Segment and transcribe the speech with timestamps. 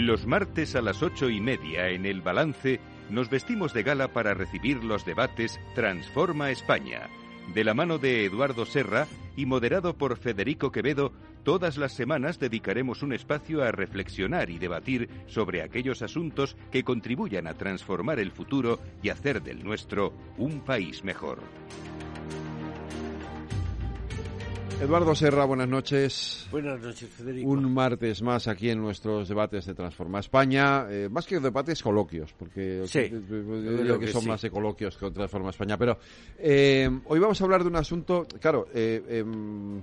[0.00, 4.32] Los martes a las ocho y media en El Balance nos vestimos de gala para
[4.32, 7.10] recibir los debates Transforma España.
[7.54, 9.06] De la mano de Eduardo Serra
[9.36, 15.10] y moderado por Federico Quevedo, todas las semanas dedicaremos un espacio a reflexionar y debatir
[15.26, 21.04] sobre aquellos asuntos que contribuyan a transformar el futuro y hacer del nuestro un país
[21.04, 21.40] mejor.
[24.80, 26.48] Eduardo Serra, buenas noches.
[26.50, 27.50] Buenas noches, Federico.
[27.50, 30.86] Un martes más aquí en nuestros debates de Transforma España.
[30.88, 34.28] Eh, más que debates, coloquios, porque Sí, yo creo que que son sí.
[34.28, 35.76] más de coloquios que Transforma España.
[35.76, 35.98] Pero
[36.38, 39.82] eh, hoy vamos a hablar de un asunto, claro, eh, em,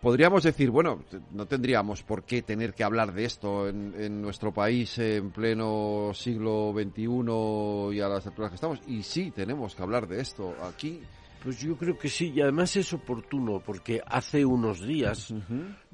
[0.00, 4.52] podríamos decir, bueno, no tendríamos por qué tener que hablar de esto en, en nuestro
[4.54, 8.80] país en pleno siglo XXI y a las alturas que estamos.
[8.86, 11.00] Y sí, tenemos que hablar de esto aquí.
[11.42, 15.32] Pues yo creo que sí, y además es oportuno, porque hace unos días,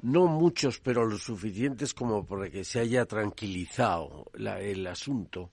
[0.01, 5.51] no muchos, pero lo suficientes como para que se haya tranquilizado la- el asunto,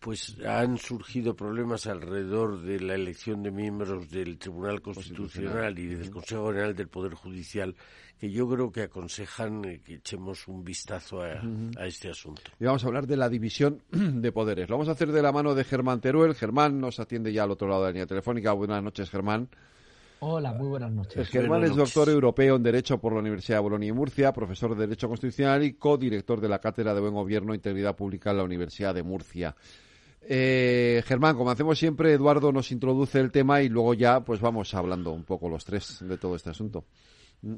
[0.00, 6.10] pues han surgido problemas alrededor de la elección de miembros del Tribunal Constitucional y del
[6.10, 7.76] Consejo General del Poder Judicial,
[8.18, 11.42] que yo creo que aconsejan eh, que echemos un vistazo a,
[11.78, 12.42] a este asunto.
[12.58, 14.68] y vamos a hablar de la división de poderes.
[14.70, 16.34] Lo vamos a hacer de la mano de Germán Teruel.
[16.34, 18.52] Germán nos atiende ya al otro lado de la línea telefónica.
[18.52, 19.48] Buenas noches, Germán.
[20.22, 21.28] Hola, muy buenas noches.
[21.28, 21.94] Germán Buenas es noches.
[21.94, 25.62] doctor europeo en Derecho por la Universidad de Bolonia y Murcia, profesor de Derecho Constitucional
[25.64, 29.02] y codirector de la Cátedra de Buen Gobierno e Integridad Pública en la Universidad de
[29.02, 29.56] Murcia.
[30.22, 34.74] Eh, Germán, como hacemos siempre, Eduardo nos introduce el tema y luego ya pues vamos
[34.74, 36.84] hablando un poco los tres de todo este asunto.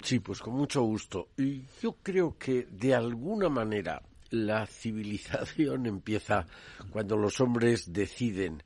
[0.03, 1.31] Sí, pues con mucho gusto.
[1.37, 6.47] Y yo creo que de alguna manera la civilización empieza
[6.91, 8.63] cuando los hombres deciden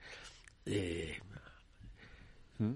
[0.67, 1.19] eh,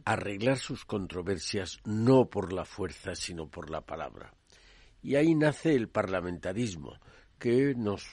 [0.04, 4.32] arreglar sus controversias no por la fuerza, sino por la palabra.
[5.02, 6.98] Y ahí nace el parlamentarismo,
[7.38, 8.06] que nos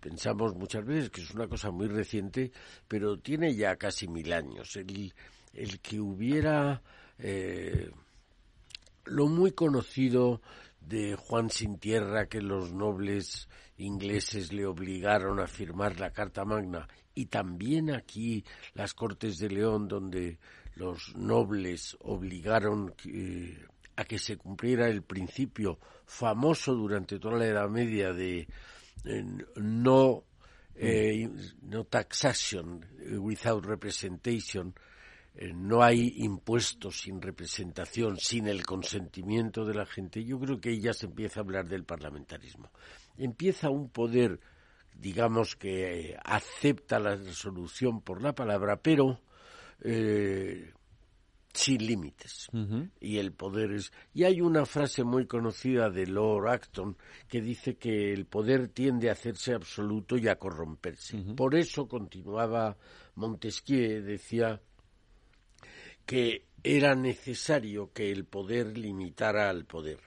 [0.00, 2.50] pensamos muchas veces que es una cosa muy reciente,
[2.88, 4.76] pero tiene ya casi mil años.
[4.76, 5.12] El,
[5.52, 6.82] el que hubiera
[7.18, 7.90] eh,
[9.04, 10.40] lo muy conocido
[10.80, 16.88] de Juan Sin Tierra, que los nobles ingleses le obligaron a firmar la Carta Magna,
[17.14, 18.44] y también aquí
[18.74, 20.38] las Cortes de León, donde
[20.76, 23.58] los nobles obligaron eh,
[23.96, 28.48] a que se cumpliera el principio famoso durante toda la Edad Media de
[29.56, 30.24] no,
[30.74, 31.28] eh,
[31.62, 34.74] no taxation eh, without representation,
[35.34, 40.70] eh, no hay impuestos sin representación, sin el consentimiento de la gente, yo creo que
[40.70, 42.70] ahí ya se empieza a hablar del parlamentarismo.
[43.16, 44.40] Empieza un poder,
[44.94, 49.20] digamos que eh, acepta la resolución por la palabra, pero
[49.82, 50.72] eh,
[51.52, 52.48] sin límites.
[53.00, 53.92] Y el poder es.
[54.14, 56.96] Y hay una frase muy conocida de Lord Acton
[57.28, 61.18] que dice que el poder tiende a hacerse absoluto y a corromperse.
[61.36, 62.76] Por eso continuaba
[63.16, 64.60] Montesquieu, decía
[66.06, 69.98] que era necesario que el poder limitara al poder.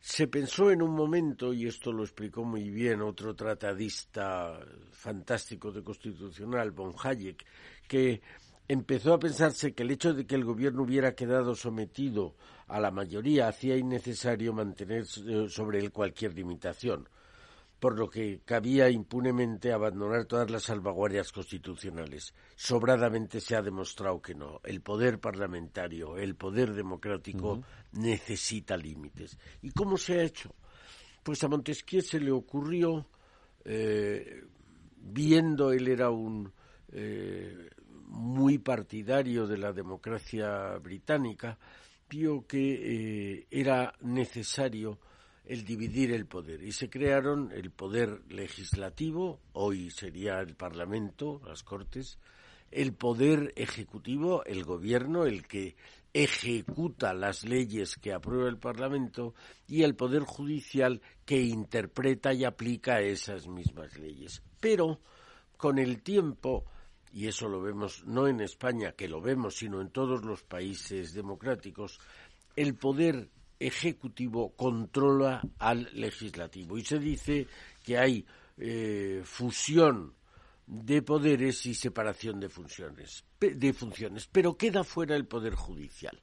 [0.00, 4.58] Se pensó en un momento, y esto lo explicó muy bien otro tratadista
[4.90, 7.44] fantástico de constitucional, von Hayek,
[7.86, 8.20] que
[8.72, 12.36] empezó a pensarse que el hecho de que el gobierno hubiera quedado sometido
[12.68, 17.06] a la mayoría hacía innecesario mantener eh, sobre él cualquier limitación,
[17.78, 22.32] por lo que cabía impunemente abandonar todas las salvaguardias constitucionales.
[22.56, 24.60] Sobradamente se ha demostrado que no.
[24.64, 27.60] El poder parlamentario, el poder democrático
[27.92, 29.38] necesita límites.
[29.60, 30.54] ¿Y cómo se ha hecho?
[31.22, 33.06] Pues a Montesquieu se le ocurrió,
[33.66, 34.44] eh,
[34.96, 36.50] viendo él era un
[36.90, 37.68] eh,
[38.12, 41.58] muy partidario de la democracia británica,
[42.08, 44.98] vio que eh, era necesario
[45.44, 51.62] el dividir el poder y se crearon el poder legislativo, hoy sería el Parlamento, las
[51.62, 52.18] Cortes,
[52.70, 55.74] el poder ejecutivo, el gobierno, el que
[56.14, 59.34] ejecuta las leyes que aprueba el Parlamento,
[59.66, 64.42] y el poder judicial que interpreta y aplica esas mismas leyes.
[64.60, 65.00] Pero
[65.56, 66.66] con el tiempo
[67.12, 71.12] y eso lo vemos no en España, que lo vemos, sino en todos los países
[71.12, 72.00] democráticos,
[72.56, 73.28] el poder
[73.58, 76.78] ejecutivo controla al legislativo.
[76.78, 77.46] Y se dice
[77.82, 78.26] que hay
[78.56, 80.14] eh, fusión
[80.66, 86.20] de poderes y separación de funciones, de funciones, pero queda fuera el poder judicial.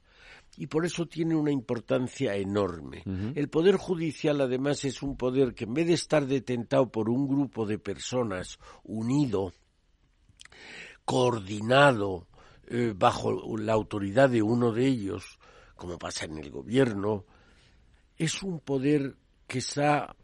[0.56, 3.04] Y por eso tiene una importancia enorme.
[3.36, 7.28] El poder judicial, además, es un poder que en vez de estar detentado por un
[7.28, 9.52] grupo de personas unido,
[11.10, 12.28] coordinado
[12.68, 15.40] eh, bajo la autoridad de uno de ellos,
[15.74, 17.24] como pasa en el gobierno,
[18.16, 19.16] es un poder
[19.48, 20.14] que está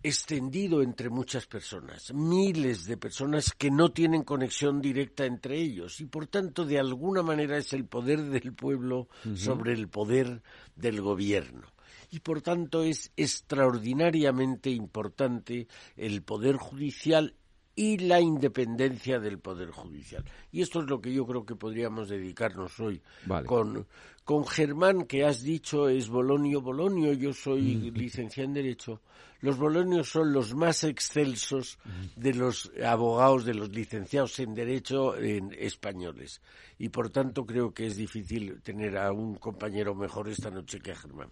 [0.00, 6.04] extendido entre muchas personas, miles de personas que no tienen conexión directa entre ellos y
[6.04, 10.44] por tanto de alguna manera es el poder del pueblo sobre el poder
[10.76, 11.66] del gobierno.
[12.08, 17.34] Y por tanto es extraordinariamente importante el poder judicial
[17.74, 20.24] y la independencia del Poder Judicial.
[20.50, 23.00] Y esto es lo que yo creo que podríamos dedicarnos hoy
[23.46, 23.86] con,
[24.24, 29.00] con Germán, que has dicho es Bolonio Bolonio, yo soy licenciado en Derecho.
[29.40, 31.78] Los bolonios son los más excelsos
[32.14, 36.40] de los abogados, de los licenciados en Derecho en españoles.
[36.78, 40.92] Y por tanto creo que es difícil tener a un compañero mejor esta noche que
[40.92, 41.30] a Germán.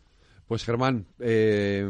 [0.48, 1.86] Pues Germán, eh,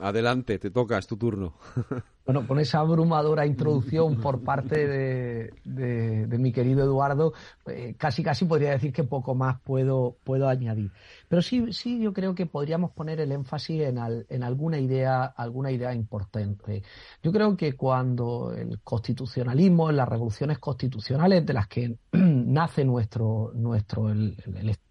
[0.00, 1.54] adelante, te toca, es tu turno.
[2.28, 7.32] Bueno, con esa abrumadora introducción por parte de, mi querido Eduardo,
[7.66, 10.92] eh, casi casi podría decir que poco más puedo, puedo añadir.
[11.28, 13.98] Pero sí, sí, yo creo que podríamos poner el énfasis en,
[14.28, 16.82] en alguna idea, alguna idea importante.
[17.22, 23.52] Yo creo que cuando el constitucionalismo, en las revoluciones constitucionales de las que nace nuestro,
[23.54, 24.08] nuestro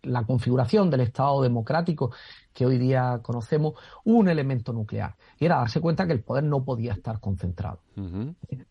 [0.03, 2.11] la configuración del Estado democrático
[2.57, 5.15] que hoy día conocemos, un elemento nuclear.
[5.39, 7.81] Y era darse cuenta que el poder no podía estar concentrado.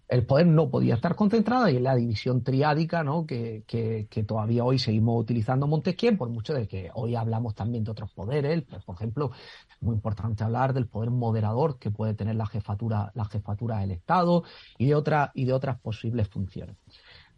[0.08, 3.26] El poder no podía estar concentrado y es la división triádica ¿no?
[3.26, 7.90] que, que, todavía hoy seguimos utilizando Montesquieu, por mucho de que hoy hablamos también de
[7.90, 8.62] otros poderes.
[8.62, 9.32] Pues, por ejemplo,
[9.68, 13.90] es muy importante hablar del poder moderador que puede tener la jefatura, la jefatura del
[13.90, 14.44] Estado
[14.78, 16.76] y de, otra, y de otras posibles funciones.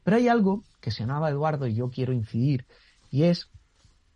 [0.03, 2.67] Pero hay algo que se llamaba Eduardo y yo quiero incidir,
[3.11, 3.51] y es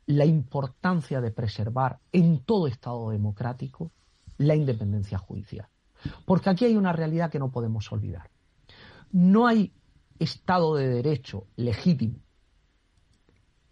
[0.07, 3.93] la importancia de preservar en todo Estado democrático
[4.37, 5.69] la independencia judicial.
[6.27, 8.29] Porque aquí hay una realidad que no podemos olvidar.
[9.13, 9.73] No hay
[10.19, 12.19] Estado de Derecho legítimo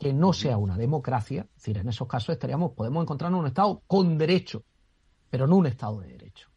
[0.00, 3.82] que no sea una democracia, es decir, en esos casos estaríamos, podemos encontrarnos un Estado
[3.86, 4.64] con derecho,
[5.28, 6.48] pero no un Estado de Derecho.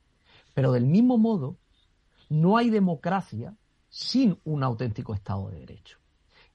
[0.53, 1.57] Pero del mismo modo,
[2.29, 3.53] no hay democracia
[3.89, 5.99] sin un auténtico Estado de Derecho.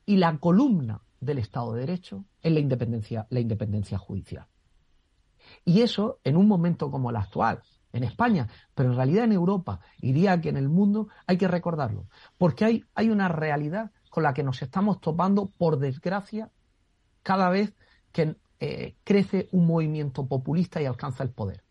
[0.07, 4.47] Y la columna del Estado de Derecho es la independencia, la independencia judicial.
[5.67, 7.61] Y eso, en un momento como el actual,
[7.93, 11.49] en España, pero en realidad en Europa, y diría que en el mundo, hay que
[11.49, 12.07] recordarlo.
[12.39, 16.51] Porque hay, hay una realidad con la que nos estamos topando, por desgracia,
[17.29, 17.75] cada vez
[18.11, 21.63] que eh, crece un movimiento populista y alcanza el poder.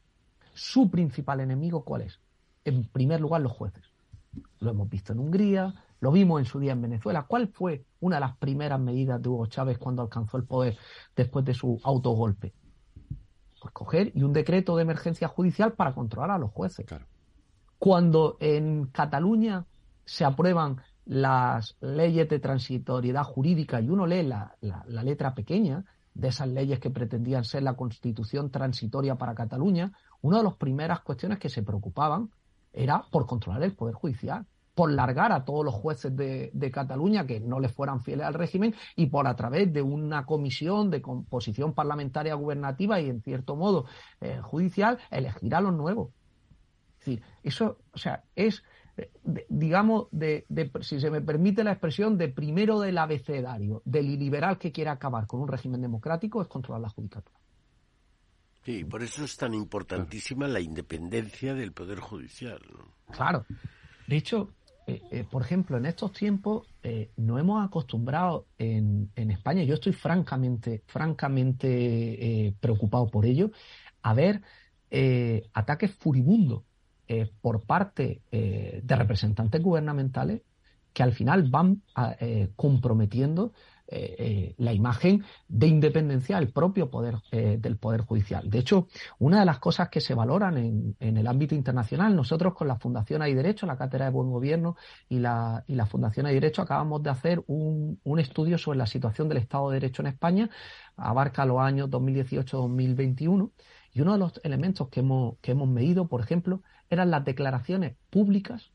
[0.54, 2.20] Su principal enemigo, ¿cuál es?
[2.64, 3.84] En primer lugar, los jueces.
[4.60, 7.26] Lo hemos visto en Hungría, lo vimos en su día en Venezuela.
[7.28, 10.78] ¿Cuál fue una de las primeras medidas de Hugo Chávez cuando alcanzó el poder
[11.16, 12.54] después de su autogolpe?
[13.60, 16.86] Pues coger y un decreto de emergencia judicial para controlar a los jueces.
[17.80, 19.66] Cuando en Cataluña
[20.06, 26.28] se aprueban las leyes de transitoriedad jurídica y uno lee la, la letra pequeña de
[26.30, 31.40] esas leyes que pretendían ser la constitución transitoria para Cataluña, una de las primeras cuestiones
[31.40, 32.32] que se preocupaban
[32.74, 34.46] era por controlar el poder judicial
[34.78, 38.76] por largar a todos los jueces de, Cataluña que no le fueran fieles al régimen
[38.96, 43.86] y por a través de una comisión de composición parlamentaria gubernativa y en cierto modo
[44.22, 46.10] eh, judicial elegir a los nuevos.
[47.00, 48.64] Es decir, eso, o sea, es,
[49.50, 50.46] digamos, de,
[50.82, 55.28] si se me permite la expresión, de primero del abecedario, del liberal que quiere acabar
[55.28, 57.38] con un régimen democrático es controlar la judicatura.
[58.66, 62.60] Sí, por eso es tan importantísima la independencia del Poder Judicial.
[63.12, 63.46] Claro.
[64.08, 64.50] De hecho,
[64.88, 69.92] eh, eh, por ejemplo, en estos tiempos eh, nos hemos acostumbrado en, España, yo estoy
[69.92, 73.52] francamente, francamente preocupado por ello,
[74.02, 74.42] a ver
[75.54, 76.64] ataques furibundos
[77.42, 80.42] por parte de representantes gubernamentales
[80.94, 81.82] que al final van
[82.56, 83.54] comprometiendo
[83.90, 88.50] eh, eh, la imagen de independencia del propio poder eh, del poder judicial.
[88.50, 92.68] De hecho, una de las cosas que se valoran en, el ámbito internacional, nosotros con
[92.68, 94.76] la Fundación Hay Derecho, la Cátedra de Buen Gobierno
[95.08, 98.88] y la, y la Fundación Hay Derecho acabamos de hacer un, un estudio sobre la
[98.88, 100.50] situación del Estado de Derecho en España,
[100.98, 103.52] abarca los años 2018-2021
[103.94, 107.96] y uno de los elementos que hemos, que hemos medido, por ejemplo, eran las declaraciones
[108.10, 108.72] públicas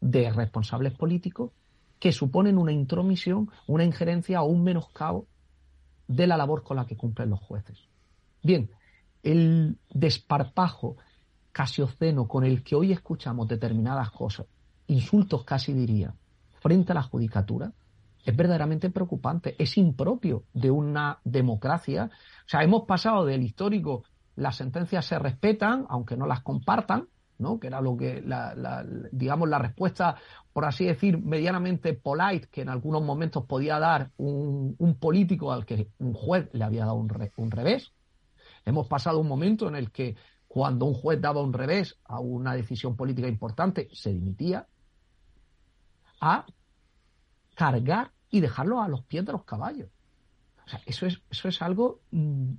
[0.00, 1.52] de responsables políticos
[1.98, 5.26] que suponen una intromisión, una injerencia o un menoscabo
[6.08, 7.78] de la labor con la que cumplen los jueces.
[8.42, 8.70] Bien,
[9.22, 10.96] el desparpajo
[11.52, 14.46] casi oceno con el que hoy escuchamos determinadas cosas,
[14.86, 16.14] insultos casi diría,
[16.60, 17.72] frente a la judicatura,
[18.24, 22.10] es verdaderamente preocupante, es impropio de una democracia.
[22.44, 24.04] O sea, hemos pasado del histórico,
[24.36, 27.08] las sentencias se respetan, aunque no las compartan,
[27.40, 27.58] ¿no?
[27.58, 30.16] que era lo que, la, digamos, la respuesta,
[30.52, 35.88] por así decir, medianamente polite que en algunos momentos podía dar un, político al que
[35.98, 37.08] un juez le había dado un,
[37.50, 37.92] revés.
[38.64, 42.54] Hemos pasado un momento en el que cuando un juez daba un revés a una
[42.54, 44.66] decisión política importante, se dimitía,
[46.20, 46.44] a
[47.54, 49.88] cargar y dejarlo a los pies de los caballos.
[50.66, 52.52] O sea, eso es, eso es algo mm,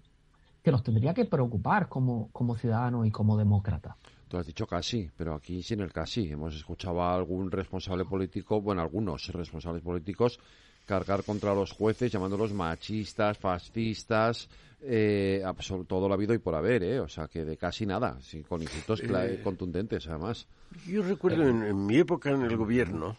[0.64, 3.96] que nos tendría que preocupar como, como ciudadanos y como demócratas.
[4.28, 6.32] Tú has dicho casi, pero aquí sin el casi.
[6.32, 10.40] Hemos escuchado a algún responsable político, bueno, algunos responsables políticos
[10.86, 14.50] cargar contra los jueces llamándolos machistas, fascistas,
[14.82, 15.44] eh,
[15.88, 17.00] todo lo ha habido y por haber, ¿eh?
[17.00, 20.48] O sea, que de casi nada, con insultos eh, contundentes, además.
[20.88, 23.16] Yo recuerdo en, mi época en el gobierno,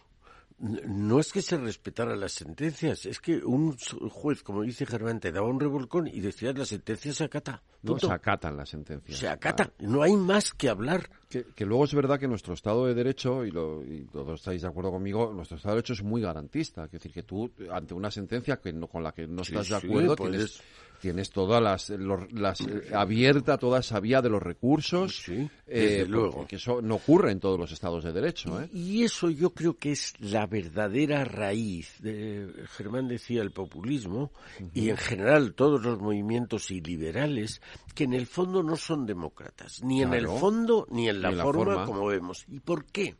[0.59, 3.75] no es que se respetaran las sentencias, es que un
[4.09, 7.61] juez, como dice Germán, te daba un revolcón y decía la sentencia se acata.
[7.81, 9.19] No, se acatan las sentencias.
[9.19, 11.09] Se acata, no hay más que hablar.
[11.29, 14.67] Que, luego es verdad que nuestro Estado de Derecho, y, lo, y todos estáis de
[14.67, 16.85] acuerdo conmigo, nuestro Estado de Derecho es muy garantista.
[16.85, 19.75] Es decir, que tú, ante una sentencia que no, con la que no estás de
[19.75, 20.61] acuerdo, tienes
[21.03, 21.89] tienes todas las,
[22.31, 26.47] las eh, abierta toda esa vía de los recursos sí, eh, luego.
[26.47, 28.69] que eso no ocurre en todos los estados de derecho ¿eh?
[28.71, 34.31] y eso yo creo que es la verdadera raíz de, Germán decía el populismo
[34.73, 37.61] y en general todos los movimientos iliberales
[37.93, 41.85] que en el fondo no son demócratas ni en el fondo ni en la, forma,
[41.85, 42.45] como vemos.
[42.47, 43.17] Y por qué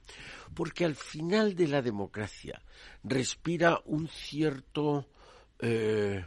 [0.54, 2.62] porque al final de la democracia
[3.04, 5.08] respira un cierto
[5.60, 6.24] eh,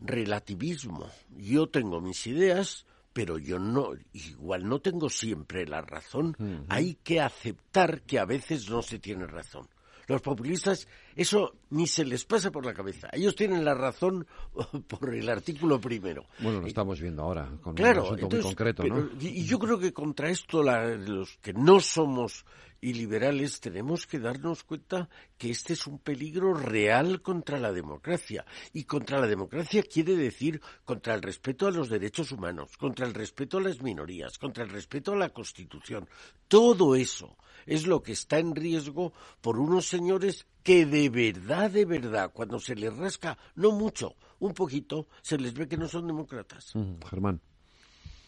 [0.00, 1.08] relativismo.
[1.36, 6.36] Yo tengo mis ideas, pero yo no, igual no tengo siempre la razón.
[6.68, 9.68] Hay que aceptar que a veces no se tiene razón.
[10.06, 10.88] Los populistas,
[11.20, 13.10] eso ni se les pasa por la cabeza.
[13.12, 14.26] Ellos tienen la razón
[14.88, 16.24] por el artículo primero.
[16.38, 19.10] Bueno, lo estamos viendo ahora, con claro, un asunto muy concreto, ¿no?
[19.20, 22.46] Y yo creo que contra esto los que no somos
[22.80, 28.46] y liberales tenemos que darnos cuenta que este es un peligro real contra la democracia.
[28.72, 33.12] Y contra la democracia quiere decir contra el respeto a los derechos humanos, contra el
[33.12, 36.08] respeto a las minorías, contra el respeto a la Constitución.
[36.48, 37.36] Todo eso
[37.66, 42.58] es lo que está en riesgo por unos señores que de verdad, de verdad, cuando
[42.58, 46.72] se les rasca, no mucho, un poquito, se les ve que no son demócratas.
[47.08, 47.40] Germán.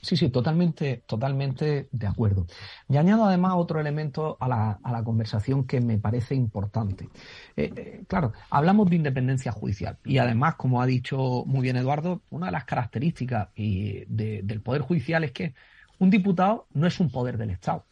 [0.03, 2.47] Sí, sí, totalmente, totalmente de acuerdo.
[2.89, 7.09] Y añado además otro elemento a la, a la conversación que me parece importante.
[7.57, 12.23] Eh, eh, claro, hablamos de independencia judicial y además, como ha dicho muy bien Eduardo,
[12.31, 15.55] una de las características y del Poder Judicial es que
[16.01, 17.87] un diputado no es un poder del Estado.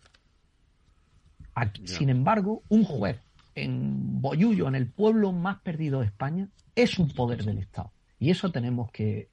[1.84, 3.20] Sin embargo, un juez
[3.54, 7.92] en Boyullo, en el pueblo más perdido de España, es un poder del Estado.
[8.18, 9.30] Y eso tenemos que,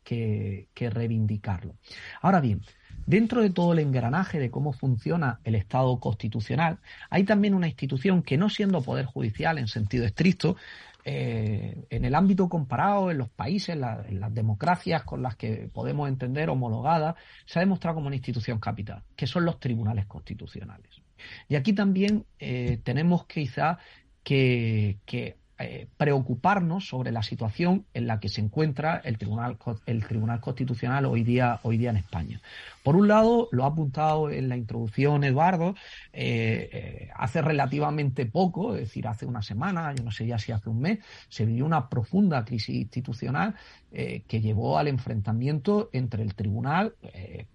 [0.75, 1.75] reivindicarlo.
[2.21, 2.61] Ahora bien,
[3.05, 8.23] dentro de todo el engranaje de cómo funciona el Estado constitucional, hay también una institución
[8.23, 10.55] que no siendo poder judicial en sentido estricto,
[11.03, 16.07] eh, en el ámbito comparado, en los países, en las democracias con las que podemos
[16.07, 21.01] entender homologadas, se ha demostrado como una institución capital, que son los tribunales constitucionales.
[21.47, 23.79] Y aquí también eh, tenemos quizá
[24.27, 30.05] que, que eh, preocuparnos sobre la situación en la que se encuentra el Tribunal, el
[30.05, 32.41] Tribunal Constitucional hoy día, hoy día en España.
[32.87, 35.75] Por un lado, lo ha apuntado en la introducción Eduardo,
[36.13, 40.53] eh, eh, hace relativamente poco, es decir, hace una semana, yo no sé ya si
[40.53, 43.55] hace un mes, se vivió una profunda crisis institucional
[43.91, 46.95] eh, que llevó al enfrentamiento entre el tribunal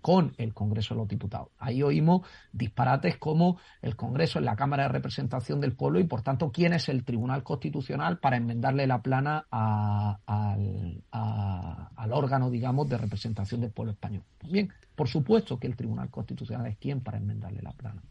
[0.02, 1.48] con el Congreso de los Diputados.
[1.58, 6.20] Ahí oímos disparates como el Congreso es la Cámara de Representación del Pueblo y, por
[6.20, 12.98] tanto, quién es el Tribunal Constitucional para enmendarle la plana al, al órgano, digamos, de
[12.98, 14.24] representación del pueblo español.
[14.42, 18.02] Bien, por supuesto que el Tribunal Constitucional es quien para enmendarle la plana.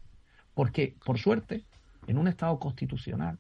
[0.53, 1.65] Porque, por suerte,
[2.08, 3.38] en un Estado constitucional,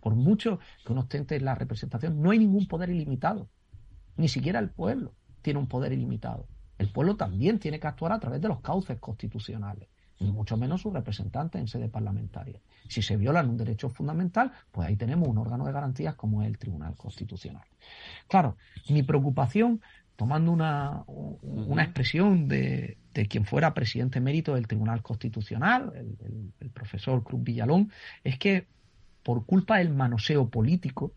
[0.00, 3.48] por mucho que uno ostente la representación, no hay ningún poder ilimitado.
[4.16, 6.46] Ni siquiera el pueblo tiene un poder ilimitado.
[6.78, 9.88] El pueblo también tiene que actuar a través de los cauces constitucionales,
[10.20, 12.60] mucho menos sus representantes en sede parlamentaria.
[12.88, 16.48] Si se violan un derecho fundamental, pues ahí tenemos un órgano de garantías como es
[16.48, 17.66] el Tribunal Constitucional.
[18.28, 18.56] Claro,
[18.88, 19.80] mi preocupación
[20.18, 27.22] tomando una, una expresión de, de, quien fuera presidente emérito del Tribunal Constitucional, el, profesor
[27.22, 27.92] Cruz Villalón,
[28.24, 28.66] es que
[29.22, 31.12] por culpa del manoseo político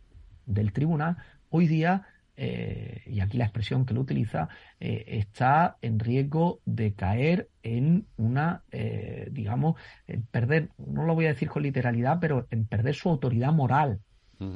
[0.46, 1.18] del tribunal,
[1.50, 2.04] hoy día,
[2.38, 8.06] eh, y aquí la expresión que lo utiliza, eh, está en riesgo de caer en
[8.18, 12.94] una, eh, digamos, en perder, no lo voy a decir con literalidad, pero en perder
[12.94, 14.00] su autoridad moral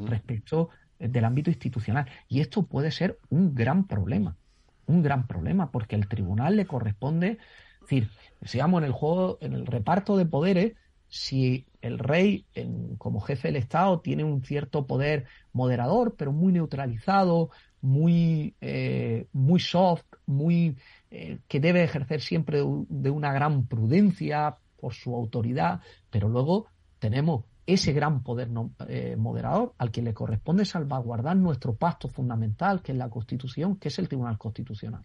[0.07, 2.07] respecto del ámbito institucional.
[2.27, 4.35] Y esto puede ser un gran problema,
[4.85, 7.37] un gran problema, porque al tribunal le corresponde,
[7.75, 8.09] es decir,
[8.43, 10.73] sigamos en el juego, en el reparto de poderes,
[11.07, 12.45] si el rey
[12.97, 19.59] como jefe del Estado tiene un cierto poder moderador, pero muy neutralizado, muy, eh, muy
[19.59, 20.77] soft, muy
[21.11, 26.67] eh, que debe ejercer siempre de una gran prudencia por su autoridad, pero luego
[26.99, 28.49] tenemos ese gran poder
[28.87, 33.87] eh, moderador al que le corresponde salvaguardar nuestro pacto fundamental, que es la Constitución, que
[33.87, 35.03] es el Tribunal Constitucional.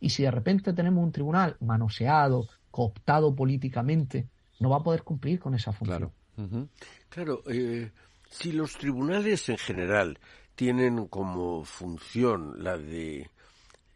[0.00, 4.28] Y si de repente tenemos un tribunal manoseado, cooptado políticamente,
[4.60, 6.12] no va a poder cumplir con esa función.
[6.34, 6.68] Claro,
[7.08, 7.90] claro eh,
[8.30, 10.18] si los tribunales en general
[10.54, 13.28] tienen como función la de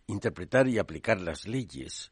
[0.09, 2.11] interpretar y aplicar las leyes,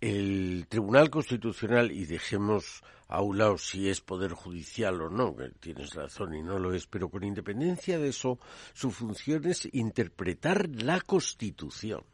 [0.00, 5.48] el Tribunal Constitucional, y dejemos a un lado si es poder judicial o no, que
[5.58, 8.38] tienes razón y no lo es, pero con independencia de eso,
[8.72, 12.04] su función es interpretar la Constitución.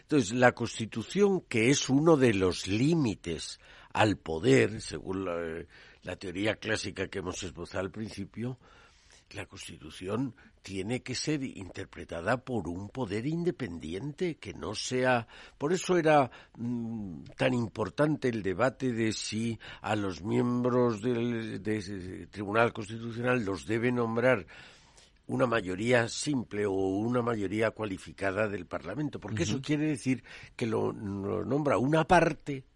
[0.00, 3.60] Entonces, la Constitución, que es uno de los límites
[3.92, 5.36] al poder, según la,
[6.02, 8.58] la teoría clásica que hemos esbozado al principio,
[9.32, 10.34] la Constitución
[10.68, 15.26] tiene que ser interpretada por un poder independiente que no sea.
[15.56, 22.74] Por eso era mm, tan importante el debate de si a los miembros del Tribunal
[22.74, 24.46] Constitucional los debe nombrar
[25.28, 30.22] una mayoría simple o una mayoría cualificada del Parlamento, porque eso quiere decir
[30.54, 32.66] que lo nombra una parte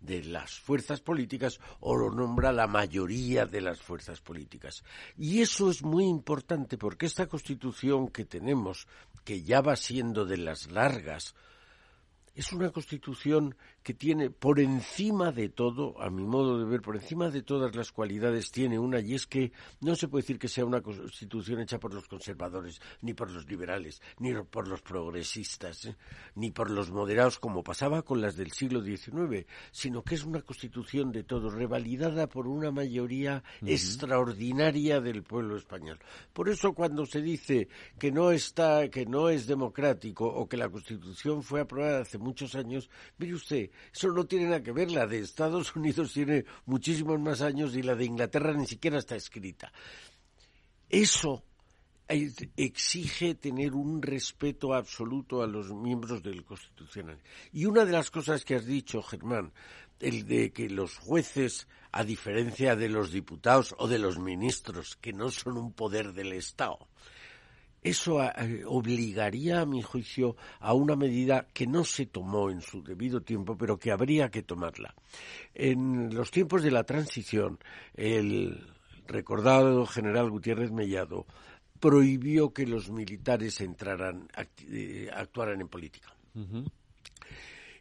[0.00, 4.82] de las fuerzas políticas o lo nombra la mayoría de las fuerzas políticas.
[5.16, 8.86] Y eso es muy importante porque esta constitución que tenemos,
[9.24, 11.34] que ya va siendo de las largas,
[12.34, 16.96] es una constitución que tiene por encima de todo, a mi modo de ver, por
[16.96, 20.48] encima de todas las cualidades, tiene una, y es que no se puede decir que
[20.48, 25.86] sea una constitución hecha por los conservadores, ni por los liberales, ni por los progresistas,
[25.86, 25.96] ¿eh?
[26.34, 30.42] ni por los moderados, como pasaba con las del siglo XIX, sino que es una
[30.42, 35.98] constitución de todos, revalidada por una mayoría extraordinaria del pueblo español.
[36.32, 37.68] Por eso cuando se dice
[37.98, 42.54] que no está, que no es democrático, o que la constitución fue aprobada hace muchos
[42.54, 44.90] años, mire usted, eso no tiene nada que ver.
[44.90, 49.16] La de Estados Unidos tiene muchísimos más años y la de Inglaterra ni siquiera está
[49.16, 49.72] escrita.
[50.88, 51.44] Eso
[52.56, 57.18] exige tener un respeto absoluto a los miembros del Constitucional.
[57.52, 59.52] Y una de las cosas que has dicho, Germán,
[60.00, 65.12] el de que los jueces, a diferencia de los diputados o de los ministros, que
[65.12, 66.88] no son un poder del Estado,
[67.82, 72.82] eso eh, obligaría, a mi juicio, a una medida que no se tomó en su
[72.82, 74.94] debido tiempo, pero que habría que tomarla.
[75.54, 77.58] En los tiempos de la transición,
[77.94, 78.66] el
[79.06, 81.26] recordado general Gutiérrez Mellado
[81.80, 84.28] prohibió que los militares entraran,
[84.68, 86.14] eh, actuaran en política.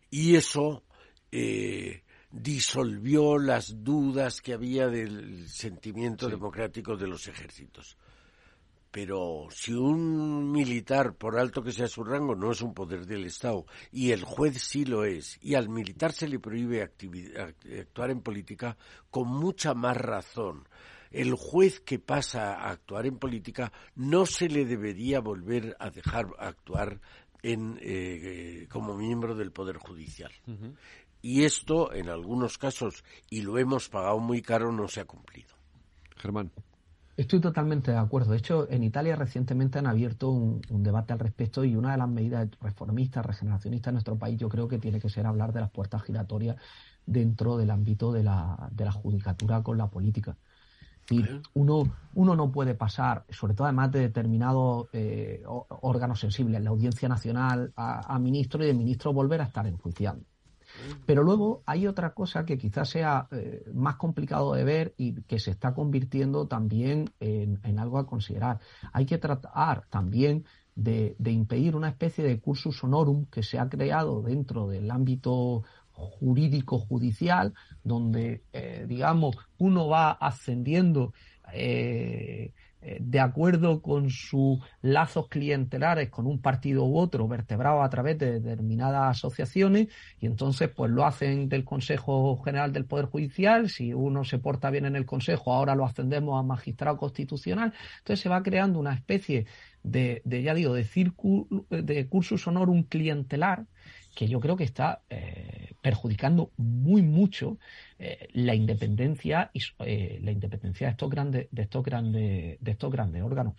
[0.09, 0.83] Y eso
[1.31, 7.97] eh, disolvió las dudas que había del sentimiento democrático de los ejércitos.
[8.91, 13.25] Pero si un militar, por alto que sea su rango, no es un poder del
[13.25, 18.21] Estado, y el juez sí lo es, y al militar se le prohíbe actuar en
[18.21, 18.77] política,
[19.11, 20.67] con mucha más razón.
[21.11, 26.27] El juez que pasa a actuar en política no se le debería volver a dejar
[26.37, 26.99] actuar
[27.41, 30.31] en, eh, como miembro del Poder Judicial.
[31.21, 35.49] Y esto, en algunos casos, y lo hemos pagado muy caro, no se ha cumplido.
[36.15, 36.51] Germán.
[37.19, 38.31] Estoy totalmente de acuerdo.
[38.31, 42.07] De hecho, en Italia recientemente han abierto un, debate al respecto y una de las
[42.07, 45.69] medidas reformistas, regeneracionistas en nuestro país, yo creo que tiene que ser hablar de las
[45.69, 46.55] puertas giratorias
[47.05, 50.37] dentro del ámbito de la, de la judicatura con la política.
[51.09, 56.69] Y uno, uno no puede pasar, sobre todo además de determinados eh, órganos sensibles, la
[56.69, 60.28] Audiencia Nacional a, a, ministro y de ministro volver a estar enjuiciando.
[61.05, 65.39] Pero luego hay otra cosa que quizás sea eh, más complicado de ver y que
[65.39, 68.59] se está convirtiendo también en, algo a considerar.
[68.93, 74.21] Hay que tratar también de, impedir una especie de cursus honorum que se ha creado
[74.21, 81.13] dentro del ámbito jurídico judicial, donde, eh, digamos, uno va ascendiendo
[81.53, 88.17] eh, de acuerdo con sus lazos clientelares con un partido u otro, vertebrado a través
[88.17, 89.89] de determinadas asociaciones,
[90.19, 94.69] y entonces pues lo hacen del Consejo General del Poder Judicial, si uno se porta
[94.69, 98.93] bien en el Consejo, ahora lo ascendemos a magistrado constitucional, entonces se va creando una
[98.93, 99.45] especie
[99.83, 103.65] de, de ya digo, de, círculo, de cursus honorum clientelar,
[104.19, 107.57] que yo creo que está eh, perjudicando muy mucho
[107.99, 112.91] eh, la independencia y eh, la independencia de estos grandes de estos grandes de estos
[112.91, 113.53] grandes órganos.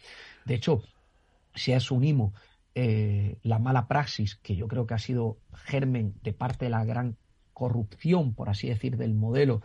[0.45, 0.83] De hecho,
[1.55, 2.35] si asumimos
[2.75, 7.17] la mala praxis que yo creo que ha sido germen de parte de la gran
[7.55, 9.63] corrupción, por así decir, del modelo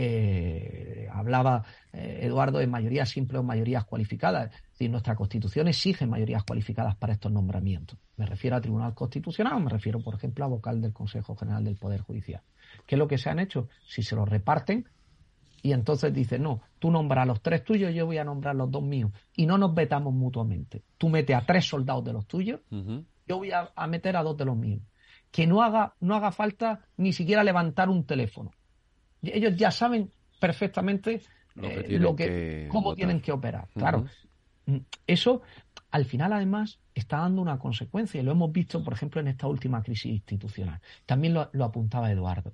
[0.00, 4.54] eh, hablaba eh, Eduardo de mayorías simples o mayorías cualificadas.
[4.54, 7.98] Es decir, nuestra Constitución exige mayorías cualificadas para estos nombramientos.
[8.16, 11.74] Me refiero a Tribunal Constitucional me refiero, por ejemplo, a vocal del Consejo General del
[11.74, 12.42] Poder Judicial.
[12.86, 13.68] ¿Qué es lo que se han hecho?
[13.88, 14.86] Si se lo reparten
[15.62, 18.70] y entonces dicen, no, tú nombras a los tres tuyos, yo voy a nombrar los
[18.70, 20.84] dos míos y no nos vetamos mutuamente.
[20.96, 24.44] Tú metes a tres soldados de los tuyos, yo voy a, meter a dos de
[24.44, 24.82] los míos.
[25.32, 28.52] Que no haga, no haga falta ni siquiera levantar un teléfono.
[29.22, 31.20] Ellos ya saben perfectamente
[31.54, 33.68] lo que, eh, cómo tienen que operar.
[33.74, 34.06] Claro,
[34.66, 35.42] mm, eso
[35.90, 39.46] al final además está dando una consecuencia y lo hemos visto, por ejemplo, en esta
[39.46, 40.80] última crisis institucional.
[41.06, 42.52] También lo, apuntaba Eduardo.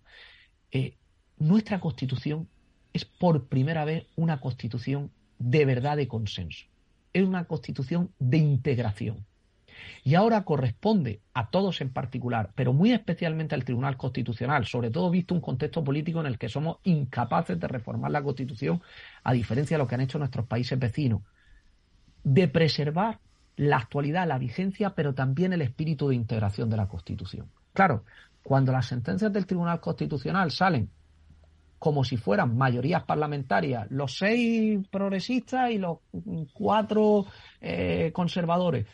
[0.71, 0.97] Eh,
[1.39, 2.49] nuestra constitución
[2.93, 6.67] es por primera vez una constitución de verdad de consenso.
[7.13, 9.27] Es una constitución de integración.
[10.03, 15.11] Y ahora corresponde a todos en particular, pero muy especialmente al Tribunal Constitucional, sobre todo
[15.11, 18.83] visto un contexto político en el que somos incapaces de reformar la Constitución,
[19.23, 21.23] a diferencia de lo que han hecho nuestros países vecinos,
[22.23, 23.21] de preservar
[23.57, 27.51] la actualidad, la vigencia, pero también el espíritu de integración de la Constitución.
[27.73, 28.05] Claro,
[28.43, 30.91] cuando las sentencias del Tribunal Constitucional salen
[31.85, 35.99] como si fueran mayorías parlamentarias, los seis progresistas y los
[36.55, 37.27] cuatro
[37.61, 38.87] eh, conservadores,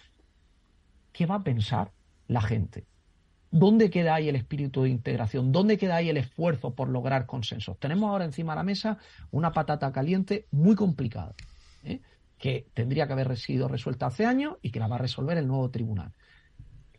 [1.13, 1.93] ¿qué va a pensar
[2.29, 2.87] la gente?
[3.51, 5.51] ¿Dónde queda ahí el espíritu de integración?
[5.51, 7.79] ¿Dónde queda ahí el esfuerzo por lograr consensos?
[7.79, 8.99] Tenemos ahora encima de la mesa
[9.33, 11.35] una patata caliente muy complicada,
[11.83, 12.01] ¿eh?
[12.39, 15.49] que tendría que haber sido resuelta hace años y que la va a resolver el
[15.49, 16.13] nuevo tribunal.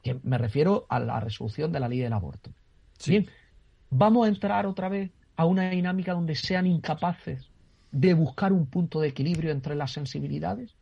[0.03, 2.51] Que me refiero a la resolución de la ley del aborto.
[3.07, 3.27] Bien,
[3.89, 7.49] vamos a entrar otra vez a una dinámica donde sean incapaces
[7.91, 10.75] de buscar un punto de equilibrio entre las sensibilidades.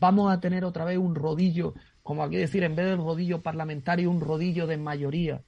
[0.00, 1.74] Vamos a tener otra vez un rodillo
[2.08, 5.42] como aquí decir, en vez del rodillo parlamentario, un rodillo de mayoría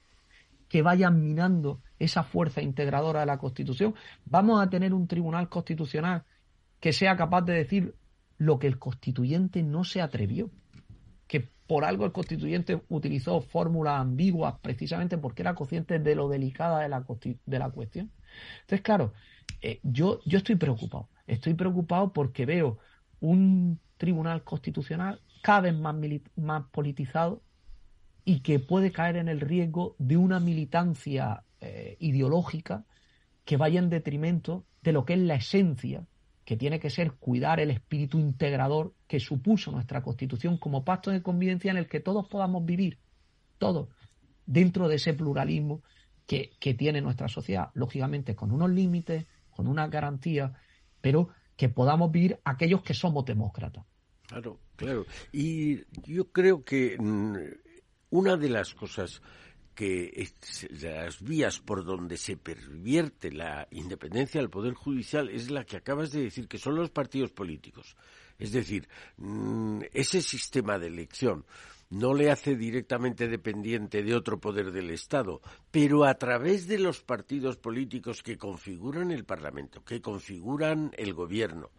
[0.69, 3.95] que vayan minando esa fuerza integradora de la Constitución.
[4.25, 6.23] Vamos a tener un tribunal constitucional
[6.79, 7.95] que sea capaz de decir
[8.37, 10.51] lo que el constituyente no se atrevió,
[11.25, 16.81] que por algo el constituyente utilizó fórmulas ambiguas precisamente porque era consciente de lo delicada
[16.81, 17.03] de la,
[17.43, 18.11] de la cuestión.
[18.59, 19.13] Entonces, claro,
[19.63, 21.09] eh, yo, yo estoy preocupado.
[21.25, 22.77] Estoy preocupado porque veo
[23.19, 25.95] un tribunal constitucional cada vez más,
[26.35, 27.41] más politizado
[28.23, 32.85] y que puede caer en el riesgo de una militancia eh, ideológica
[33.45, 36.05] que vaya en detrimento de lo que es la esencia,
[36.45, 41.21] que tiene que ser cuidar el espíritu integrador que supuso nuestra Constitución como pacto de
[41.21, 42.99] convivencia en el que todos podamos vivir,
[43.57, 43.89] todos,
[44.45, 45.81] dentro de ese pluralismo
[46.25, 50.53] que, que tiene nuestra sociedad, lógicamente con unos límites, con una garantía,
[50.99, 53.85] pero que podamos vivir aquellos que somos demócratas.
[54.27, 55.05] Claro, claro.
[55.31, 57.35] Y yo creo que mm,
[58.11, 59.21] una de las cosas
[59.73, 60.29] que
[60.81, 66.11] las vías por donde se pervierte la independencia del Poder Judicial es la que acabas
[66.11, 67.95] de decir, que son los partidos políticos.
[68.37, 71.45] Es decir, mm, ese sistema de elección
[71.89, 75.41] no le hace directamente dependiente de otro poder del Estado,
[75.71, 81.69] pero a través de los partidos políticos que configuran el Parlamento, que configuran el Gobierno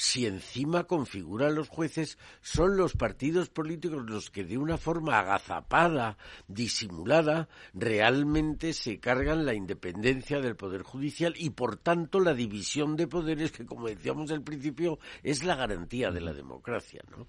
[0.00, 6.16] si encima configuran los jueces, son los partidos políticos los que de una forma agazapada,
[6.48, 13.08] disimulada, realmente se cargan la independencia del Poder Judicial y, por tanto, la división de
[13.08, 17.02] poderes que, como decíamos al principio, es la garantía de la democracia.
[17.10, 17.26] ¿no?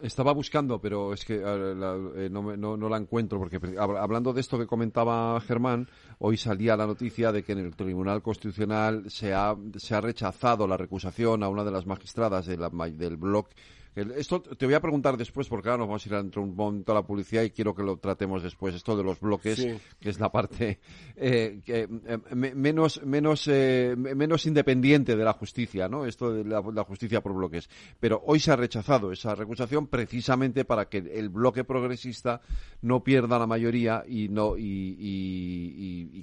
[0.00, 5.38] Estaba buscando, pero es que eh, no, la encuentro, porque hablando de esto que comentaba
[5.42, 5.88] Germán,
[6.18, 10.66] hoy salía la noticia de que en el Tribunal Constitucional se ha, se ha rechazado
[10.66, 13.48] la recusación a una de las magistradas de del blog
[13.94, 16.92] esto te voy a preguntar después, porque ahora nos vamos a ir dentro un momento
[16.92, 18.74] a la publicidad y quiero que lo tratemos después.
[18.74, 19.66] Esto de los bloques,
[20.00, 20.80] que es la parte
[21.14, 21.88] eh, eh,
[22.34, 26.06] menos, menos, eh, menos independiente de la justicia, ¿no?
[26.06, 27.68] Esto de la, justicia por bloques.
[28.00, 32.40] Pero hoy se ha rechazado esa recusación precisamente para que el bloque progresista
[32.80, 36.20] no pierda la mayoría y no y, y,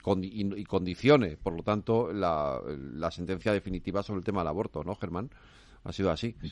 [0.65, 2.59] condicione, por lo tanto, la,
[2.93, 5.29] la sentencia definitiva sobre el tema del aborto, ¿no, Germán?
[5.83, 6.35] Ha sido así.
[6.41, 6.51] Sí,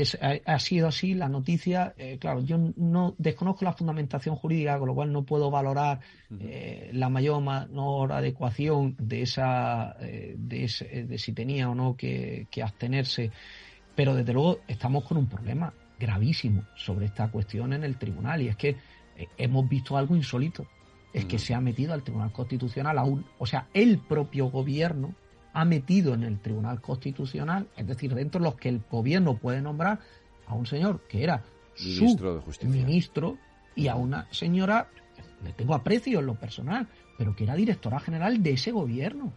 [0.00, 1.14] es, ha, sido así.
[1.14, 5.50] La noticia, eh, claro, yo no desconozco la fundamentación jurídica, con lo cual no puedo
[5.50, 6.00] valorar
[6.40, 11.96] eh, la mayor o menor adecuación de esa, eh, de, de, si tenía o no
[11.96, 13.30] que, abstenerse.
[13.94, 18.48] Pero desde luego estamos con un problema gravísimo sobre esta cuestión en el tribunal y
[18.48, 18.76] es que
[19.36, 20.66] hemos visto algo insólito.
[21.12, 25.16] Es que se ha metido al Tribunal Constitucional aún, o sea, el propio gobierno
[25.52, 29.60] ha metido en el Tribunal Constitucional, es decir, dentro de los que el gobierno puede
[29.60, 29.98] nombrar
[30.46, 31.42] a un señor que era
[31.78, 33.38] ministro su ministro
[33.74, 34.88] y a una señora
[35.44, 36.86] le tengo aprecio en lo personal,
[37.16, 39.32] pero que era directora general de ese gobierno.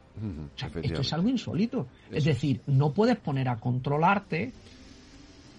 [0.81, 1.87] esto es algo insólito.
[2.11, 4.51] Es decir, no puedes poner a controlarte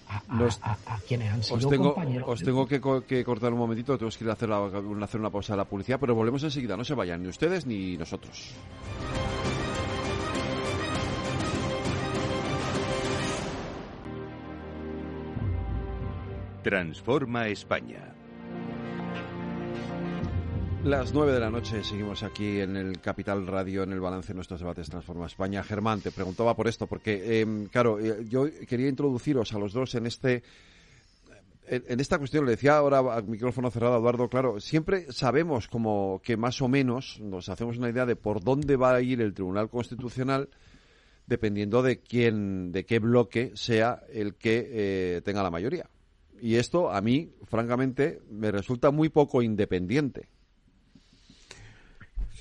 [0.08, 2.28] a, quienes han sido os tengo, compañeros.
[2.28, 5.56] Os tengo que, cortar un momentito, tenemos que ir a hacer, hacer una pausa a
[5.56, 8.54] la publicidad, pero volvemos enseguida, no se vayan ni ustedes ni nosotros.
[16.64, 18.14] Transforma España.
[20.82, 24.36] Las nueve de la noche seguimos aquí en el Capital Radio, en el balance de
[24.36, 25.62] nuestros debates Transforma España.
[25.62, 29.94] Germán, te preguntaba por esto, porque, em, claro, eh, yo quería introduciros a los dos
[29.94, 30.42] en este
[31.66, 36.38] en, esta cuestión, le decía ahora al micrófono cerrado Eduardo, claro, siempre sabemos como que
[36.38, 39.68] más o menos nos hacemos una idea de por dónde va a ir el Tribunal
[39.68, 40.48] Constitucional
[41.26, 45.88] dependiendo de quién, de qué bloque sea el que eh, tenga la mayoría.
[46.44, 50.28] Y esto a mí, francamente, me resulta muy poco independiente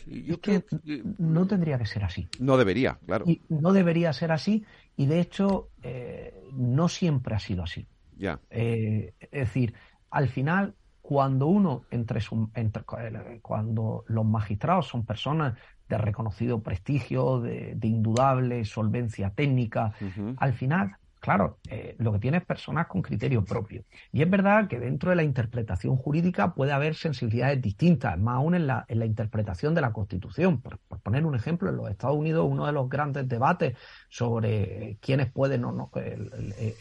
[0.05, 2.27] yo creo que, no tendría que ser así.
[2.39, 3.25] No debería, claro.
[3.49, 4.65] no debería ser así
[4.97, 7.87] y de hecho eh, no siempre ha sido así.
[8.17, 8.39] Ya.
[8.49, 9.73] Eh, es decir,
[10.09, 12.21] al final cuando uno entre,
[13.41, 15.57] cuando los magistrados son personas
[15.89, 19.93] de reconocido prestigio, de, indudable solvencia técnica,
[20.37, 23.85] al final Claro, eh, lo que tiene es personas con criterio propio.
[24.11, 28.55] Y es verdad que dentro de la interpretación jurídica puede haber sensibilidades distintas, más aún
[28.55, 30.59] en la, interpretación de la Constitución.
[30.59, 33.77] Por, poner un ejemplo, en los Estados Unidos uno de los grandes debates
[34.09, 35.91] sobre quiénes pueden o no,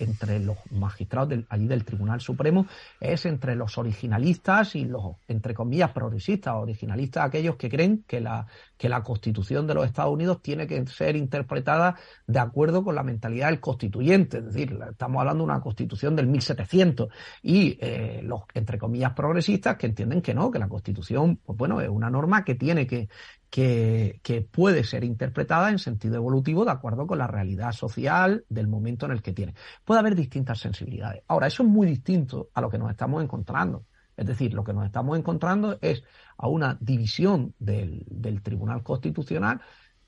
[0.00, 2.66] entre los magistrados del, allí del Tribunal Supremo
[2.98, 8.48] es entre los originalistas y los, entre comillas, progresistas, originalistas aquellos que creen que la,
[8.76, 11.94] que la Constitución de los Estados Unidos tiene que ser interpretada
[12.26, 16.26] de acuerdo con la mentalidad del constituyente, es decir, estamos hablando de una Constitución del
[16.26, 17.08] 1700
[17.42, 21.80] y eh, los, entre comillas, progresistas que entienden que no, que la Constitución, pues bueno,
[21.80, 23.08] es una norma que tiene que,
[23.50, 28.68] que, que, puede ser interpretada en sentido evolutivo de acuerdo con la realidad social del
[28.68, 29.54] momento en el que tiene.
[29.84, 31.22] Puede haber distintas sensibilidades.
[31.28, 33.86] Ahora, eso es muy distinto a lo que nos estamos encontrando.
[34.16, 36.04] Es decir, lo que nos estamos encontrando es
[36.36, 38.04] a una división del,
[38.42, 39.60] Tribunal Constitucional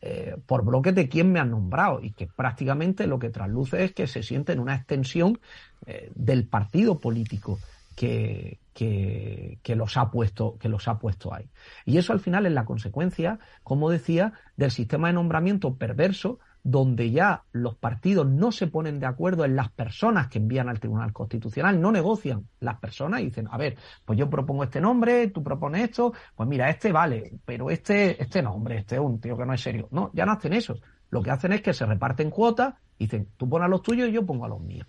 [0.06, 3.92] eh, por bloques de quién me han nombrado y que prácticamente lo que trasluce es
[3.94, 5.40] que se siente en una extensión
[5.86, 7.58] eh, del partido político
[7.96, 11.48] que, que, que, los ha puesto, que los ha puesto ahí.
[11.86, 17.10] Y eso al final es la consecuencia, como decía, del sistema de nombramiento perverso donde
[17.10, 21.12] ya los partidos no se ponen de acuerdo en las personas que envían al Tribunal
[21.12, 25.44] Constitucional, no negocian las personas y dicen, a ver, pues yo propongo este nombre, tú
[25.44, 29.44] propones esto, pues mira, este vale, pero este, este nombre, este es un tío que
[29.44, 29.88] no es serio.
[29.90, 30.78] No, ya no hacen eso.
[31.10, 34.12] Lo que hacen es que se reparten cuotas dicen, tú pones a los tuyos y
[34.12, 34.86] yo pongo a los míos.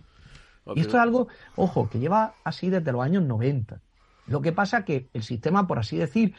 [0.73, 3.81] Y esto es algo, ojo, que lleva así desde los años 90.
[4.27, 6.33] Lo que pasa que el sistema, por así decir,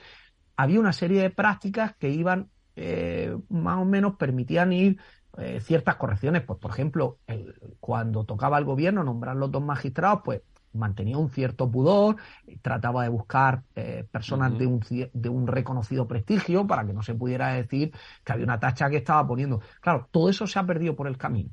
[0.56, 4.98] había una serie de prácticas que iban eh, más o menos permitían ir
[5.38, 6.42] eh, ciertas correcciones.
[6.42, 7.18] Pues, por ejemplo,
[7.80, 10.42] cuando tocaba el gobierno nombrar los dos magistrados, pues
[10.76, 12.16] mantenía un cierto pudor,
[12.62, 14.80] trataba de buscar eh, personas de, un,
[15.12, 17.92] de un reconocido prestigio para que no se pudiera decir
[18.24, 19.60] que había una tacha que estaba poniendo.
[19.80, 21.50] Claro, todo eso se ha perdido por el camino.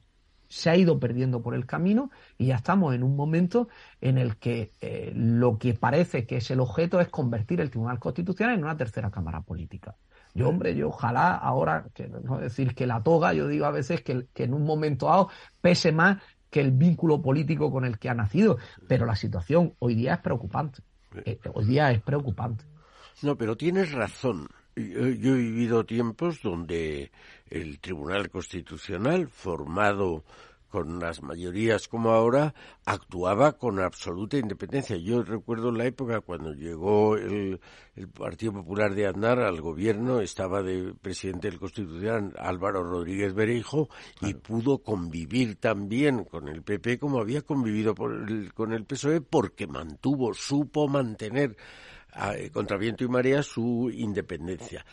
[0.47, 3.69] Se ha ido perdiendo por el camino y ya estamos en un momento
[4.01, 7.97] en el que eh, lo que parece que es el objeto es convertir el Tribunal
[7.97, 9.95] Constitucional en una tercera Cámara política.
[10.33, 14.01] Yo, hombre, yo ojalá ahora, que no decir que la toga, yo digo a veces
[14.01, 15.29] que, en un momento dado
[15.61, 19.95] pese más que el vínculo político con el que ha nacido, pero la situación hoy
[19.95, 20.81] día es preocupante.
[21.25, 22.65] Eh, hoy día es preocupante.
[23.21, 24.47] No, pero tienes razón.
[24.75, 27.11] Yo, yo, he vivido tiempos donde
[27.49, 30.23] el Tribunal Constitucional, formado
[30.73, 34.97] con las mayorías como ahora, actuaba con absoluta independencia.
[34.97, 37.59] Yo recuerdo la época cuando llegó el,
[38.11, 43.87] Partido Popular de Aznar al gobierno, estaba de presidente del Constitucional Álvaro Rodríguez Bereijo
[44.21, 50.33] y pudo convivir también con el PP como había convivido con el PSOE porque mantuvo,
[50.33, 51.55] supo mantener
[52.51, 54.83] contra viento y marea su independencia.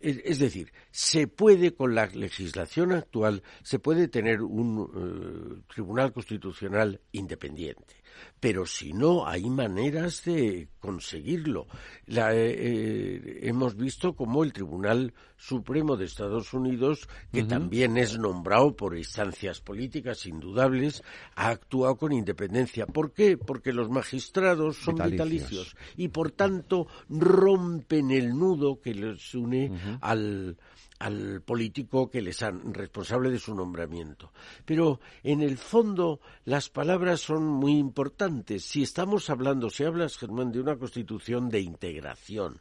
[0.00, 7.00] Es decir, se puede con la legislación actual, se puede tener un eh, tribunal constitucional
[7.12, 8.05] independiente
[8.40, 11.66] pero si no, hay maneras de conseguirlo.
[12.06, 18.76] Eh, eh, hemos visto cómo el Tribunal Supremo de Estados Unidos, que también es nombrado
[18.76, 21.02] por instancias políticas indudables,
[21.34, 22.86] ha actuado con independencia.
[22.86, 23.36] ¿Por qué?
[23.36, 30.56] Porque los magistrados son vitalicios, y por tanto rompen el nudo que les une al
[30.98, 34.32] al político que les han responsable de su nombramiento.
[34.64, 38.64] Pero en el fondo las palabras son muy importantes.
[38.64, 42.60] Si estamos hablando, si hablas, Germán, de una constitución de integración,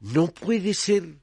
[0.00, 1.21] no puede ser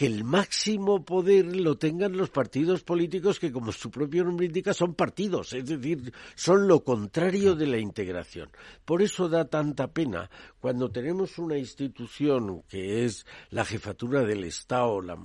[0.00, 4.72] que el máximo poder lo tengan los partidos políticos que, como su propio nombre indica,
[4.72, 8.48] son partidos, es decir, son lo contrario de la integración.
[8.86, 15.02] Por eso da tanta pena cuando tenemos una institución que es la jefatura del Estado,
[15.02, 15.18] la,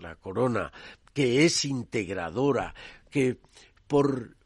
[0.00, 0.72] la corona,
[1.14, 2.74] que es integradora,
[3.12, 3.38] que
[3.86, 4.36] por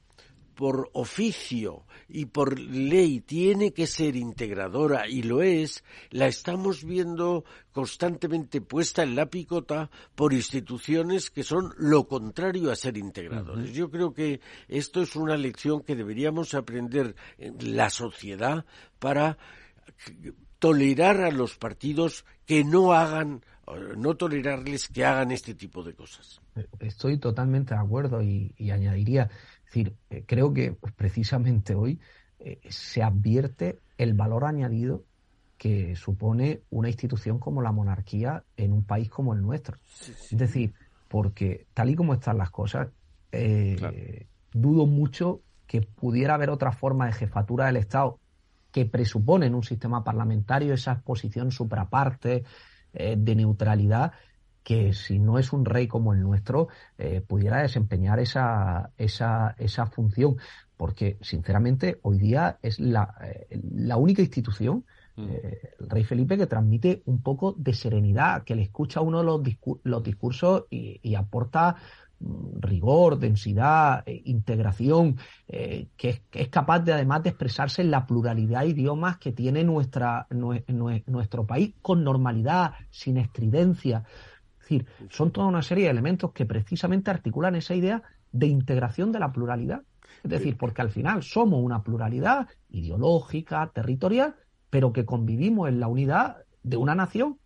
[0.62, 7.44] por oficio y por ley tiene que ser integradora y lo es, la estamos viendo
[7.72, 13.72] constantemente puesta en la picota por instituciones que son lo contrario a ser integradores.
[13.72, 18.64] Yo creo que esto es una lección que deberíamos aprender en la sociedad
[19.00, 19.38] para
[20.60, 23.42] tolerar a los partidos que no hagan,
[23.96, 26.40] no tolerarles que hagan este tipo de cosas.
[26.78, 29.28] Estoy totalmente de acuerdo y, y añadiría,
[29.72, 31.98] decir, eh, creo que precisamente hoy
[32.38, 35.04] eh, se advierte el valor añadido
[35.56, 39.78] que supone una institución como la monarquía en un país como el nuestro.
[40.30, 40.74] Es decir,
[41.08, 42.88] porque tal y como están las cosas,
[43.30, 48.18] eh, dudo mucho que pudiera haber otra forma de jefatura del Estado
[48.72, 52.44] que presupone en un sistema parlamentario esa posición supraparte
[52.92, 54.12] de neutralidad
[54.62, 59.86] que si no es un rey como el nuestro, eh, pudiera desempeñar esa, esa, esa
[59.86, 60.36] función.
[60.76, 64.84] Porque, sinceramente, hoy día es la, eh, la única institución,
[65.16, 65.24] mm.
[65.28, 69.24] eh, el rey Felipe, que transmite un poco de serenidad, que le escucha uno de
[69.24, 69.40] los,
[69.84, 71.76] los discursos y, aporta
[72.18, 78.06] mm, rigor, densidad, integración, que, es, que, es, capaz de además de expresarse en la
[78.06, 84.04] pluralidad de idiomas que tiene nuestra, nuestro país con normalidad, sin estridencia.
[84.62, 89.10] Es decir, son toda una serie de elementos que precisamente articulan esa idea de integración
[89.10, 89.82] de la pluralidad.
[90.22, 94.36] Es decir, porque al final somos una pluralidad ideológica, territorial,
[94.70, 97.38] pero que convivimos en la unidad de una nación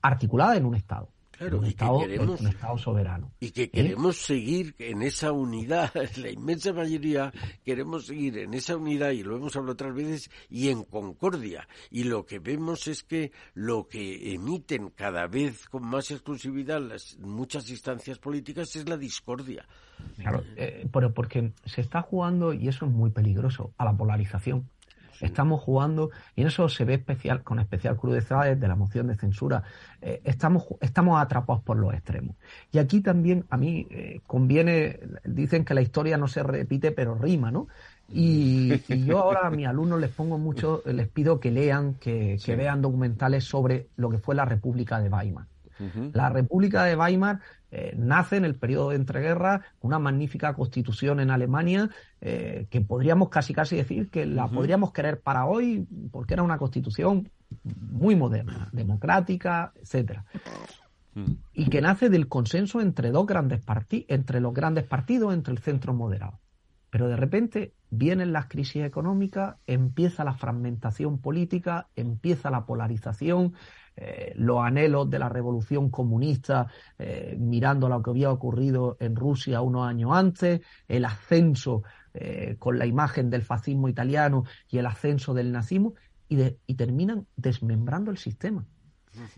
[0.00, 3.32] articulada en un Estado un, estado, queremos, Estado soberano.
[3.40, 3.70] Y que ¿Eh?
[3.70, 7.32] queremos seguir en esa unidad, la inmensa mayoría
[7.64, 11.66] queremos seguir en esa unidad, y lo hemos hablado otras veces, y en concordia.
[11.90, 17.18] Y lo que vemos es que lo que emiten cada vez con más exclusividad las
[17.18, 19.66] muchas instancias políticas es la discordia.
[20.16, 24.68] Claro, eh, pero porque se está jugando, y eso es muy peligroso, a la polarización.
[25.20, 29.16] Estamos jugando, y en eso se ve especial, con especial crudeza desde la moción de
[29.16, 29.62] censura,
[30.00, 32.36] eh, estamos, estamos atrapados por los extremos.
[32.72, 37.14] Y aquí también a mí eh, conviene, dicen que la historia no se repite, pero
[37.14, 37.68] rima, ¿no?
[38.12, 42.56] Y, yo ahora a mis alumnos les pongo mucho, les pido que lean, que, que
[42.56, 45.46] vean documentales sobre lo que fue la República de Weimar.
[46.12, 47.40] La República de Weimar
[47.70, 51.90] eh, nace en el periodo de entreguerras, una magnífica constitución en Alemania,
[52.20, 56.58] eh, que podríamos casi casi decir que la podríamos querer para hoy, porque era una
[56.58, 57.30] constitución
[57.64, 60.24] muy moderna, democrática, etcétera.
[61.52, 65.58] Y que nace del consenso entre dos grandes partidos, entre los grandes partidos, entre el
[65.58, 66.38] centro moderado.
[66.90, 73.54] Pero de repente vienen las crisis económicas, empieza la fragmentación política, empieza la polarización,
[73.96, 76.66] eh, los anhelos de la revolución comunista,
[76.98, 81.82] eh, mirando lo que había ocurrido en Rusia unos años antes, el ascenso
[82.14, 85.94] eh, con la imagen del fascismo italiano y el ascenso del nazismo,
[86.28, 88.64] y, terminan desmembrando el sistema.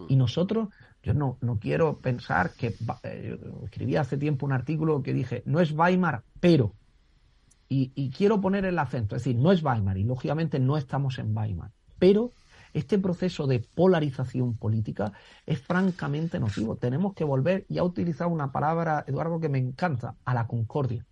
[0.09, 0.69] Y nosotros,
[1.03, 2.75] yo no, no quiero pensar que,
[3.65, 6.75] escribí hace tiempo un artículo que dije, no es Weimar, pero,
[7.69, 11.19] y, y quiero poner el acento, es decir, no es Weimar, y lógicamente no estamos
[11.19, 12.31] en Weimar, pero
[12.73, 15.13] este proceso de polarización política
[15.47, 16.77] es francamente nocivo.
[16.77, 21.05] Tenemos que volver, y a utilizar una palabra, Eduardo, que me encanta, a la concordia.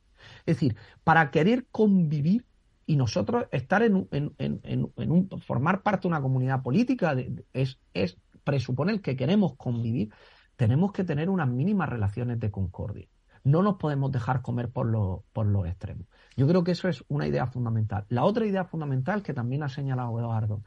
[0.46, 2.44] Es decir, para querer convivir
[2.86, 7.14] y nosotros estar en, un, formar parte de una comunidad política
[7.52, 10.12] es, es presuponer que queremos convivir,
[10.56, 13.06] tenemos que tener unas mínimas relaciones de concordia.
[13.44, 16.06] No nos podemos dejar comer por, por los extremos.
[16.36, 18.04] Yo creo que eso es una idea fundamental.
[18.08, 20.62] La otra idea fundamental que también ha señalado Eduardo,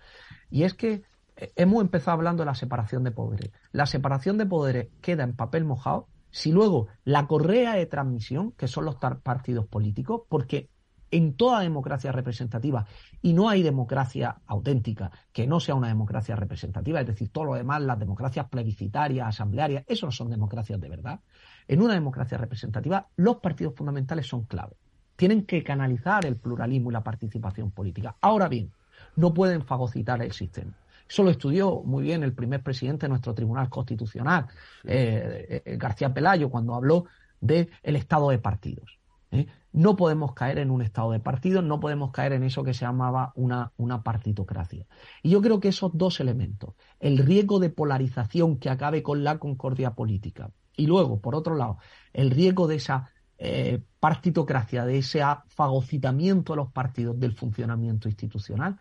[0.50, 1.04] y es que
[1.36, 3.52] eh, hemos empezado hablando de la separación de poderes.
[3.72, 8.68] La separación de poderes queda en papel mojado si luego la correa de transmisión, que
[8.68, 10.70] son los partidos políticos, porque
[11.14, 12.86] en toda democracia representativa,
[13.22, 17.53] y no hay democracia auténtica que no sea una democracia representativa, es decir, todo lo
[17.55, 21.20] demás, las democracias plebiscitarias, asamblearias, eso no son democracias de verdad.
[21.68, 24.76] En una democracia representativa, los partidos fundamentales son clave
[25.16, 28.16] tienen que canalizar el pluralismo y la participación política.
[28.22, 28.72] Ahora bien,
[29.16, 30.74] no pueden fagocitar el sistema.
[31.07, 34.47] Eso lo estudió muy bien el primer presidente de nuestro Tribunal Constitucional,
[34.84, 37.05] eh, eh, García Pelayo, cuando habló
[37.39, 38.99] del estado de partidos.
[39.34, 39.48] ¿Eh?
[39.72, 42.86] No podemos caer en un estado de partidos, no podemos caer en eso que se
[42.86, 44.86] llamaba una, una partitocracia.
[45.22, 49.40] Y yo creo que esos dos elementos, el riesgo de polarización que acabe con la
[49.40, 51.78] concordia política y luego, por otro lado,
[52.14, 58.80] el riesgo de esa eh, partitocracia, de ese fagocitamiento de los partidos del funcionamiento institucional,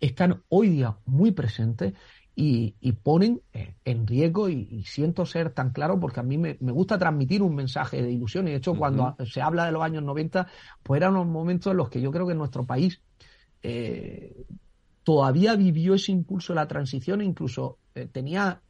[0.00, 1.94] están hoy día muy presentes
[2.38, 6.98] y, ponen eh, en riesgo, y, siento ser tan claro porque a mí me, gusta
[6.98, 8.46] transmitir un mensaje de ilusión.
[8.46, 10.46] Y de hecho, cuando se habla de los años 90,
[10.82, 13.00] pues eran unos momentos en los que yo creo que nuestro país
[13.62, 14.44] eh,
[15.02, 17.78] todavía vivió ese impulso de la transición e incluso
[18.12, 18.60] tenía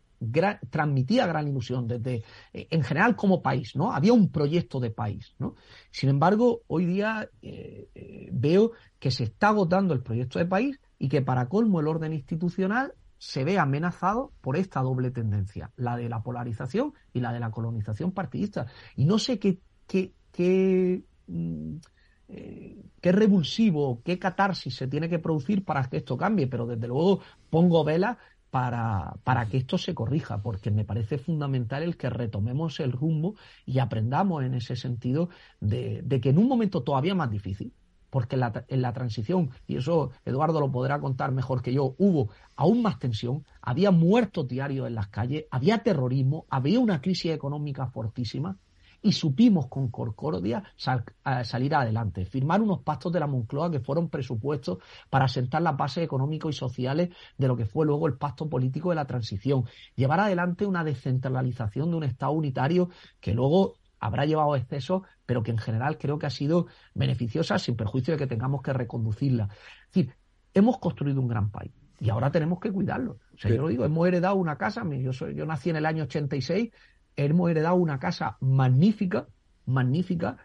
[0.70, 3.92] transmitía gran ilusión desde, eh, en general como país, ¿no?
[3.92, 5.54] Había un proyecto de país, ¿no?
[5.90, 10.80] Sin embargo, hoy día eh, eh, veo que se está agotando el proyecto de país
[10.98, 15.96] y que para colmo el orden institucional se ve amenazado por esta doble tendencia, la
[15.96, 18.66] de la polarización y la de la colonización partidista.
[18.96, 21.76] Y no sé qué, qué, qué, mm,
[23.00, 27.20] qué revulsivo, qué catarsis se tiene que producir para que esto cambie, pero desde luego
[27.50, 28.18] pongo vela
[28.50, 33.34] para, para, que esto se corrija, porque me parece fundamental el que retomemos el rumbo
[33.64, 35.28] y aprendamos en ese sentido
[35.60, 37.72] de, que en un momento todavía más difícil,
[38.16, 42.80] porque en la, transición, y eso Eduardo lo podrá contar mejor que yo, hubo aún
[42.80, 48.56] más tensión, había muertos diarios en las calles, había terrorismo, había una crisis económica fortísima,
[49.02, 50.64] y supimos con Concordia
[51.44, 54.78] salir adelante, firmar unos pactos de la Moncloa que fueron presupuestos
[55.10, 58.88] para sentar las bases económicas y sociales de lo que fue luego el pacto político
[58.88, 62.88] de la transición, llevar adelante una descentralización de un Estado unitario
[63.20, 67.76] que luego habrá llevado excesos, pero que en general creo que ha sido beneficiosa sin
[67.76, 69.48] perjuicio de que tengamos que reconducirla.
[69.86, 70.14] Es decir,
[70.54, 73.18] hemos construido un gran país y ahora tenemos que cuidarlo.
[73.34, 75.86] O sea, yo lo digo, hemos heredado una casa, yo, soy, yo nací en el
[75.86, 76.70] año 86
[77.16, 79.26] hemos heredado una casa magnífica,
[79.64, 80.36] magnífica,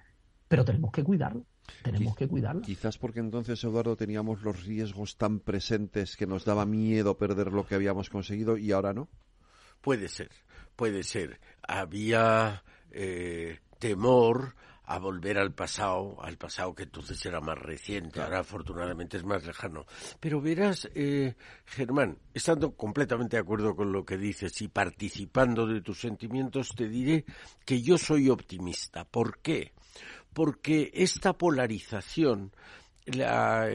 [0.48, 1.44] pero tenemos que cuidarla.
[1.84, 2.62] Tenemos que cuidarla.
[2.62, 7.66] Quizás porque entonces, Eduardo, teníamos los riesgos tan presentes que nos daba miedo perder lo
[7.66, 9.10] que habíamos conseguido y ahora no.
[9.80, 10.32] Puede ser,
[10.76, 11.40] puede ser.
[11.66, 18.40] Había eh, temor a volver al pasado, al pasado que entonces era más reciente, ahora
[18.40, 19.86] afortunadamente es más lejano.
[20.20, 21.36] Pero verás, eh,
[21.66, 26.90] Germán, estando completamente de acuerdo con lo que dices y participando de tus sentimientos, te
[26.90, 27.24] diré
[27.66, 29.06] que yo soy optimista.
[29.06, 29.72] ¿Por qué?
[30.34, 32.52] Porque esta polarización
[33.06, 33.70] la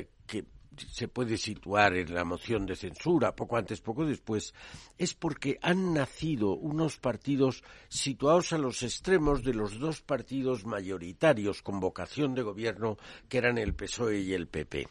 [0.79, 4.55] se puede situar en la moción de censura, poco antes, poco después,
[4.99, 11.63] es porque han nacido unos partidos situados a los extremos de los dos partidos mayoritarios
[11.63, 12.97] con vocación de gobierno,
[13.29, 14.89] que eran el PSOE y el PP.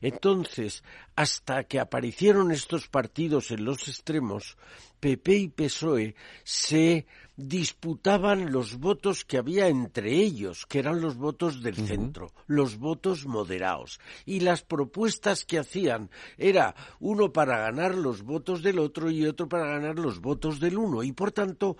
[0.00, 0.82] Entonces,
[1.16, 4.56] hasta que aparecieron estos partidos en los extremos,
[5.00, 11.62] PP y PSOE se disputaban los votos que había entre ellos, que eran los votos
[11.62, 14.00] del centro, los votos moderados.
[14.26, 19.48] Y las propuestas que hacían era uno para ganar los votos del otro y otro
[19.48, 21.04] para ganar los votos del uno.
[21.04, 21.76] Y por tanto,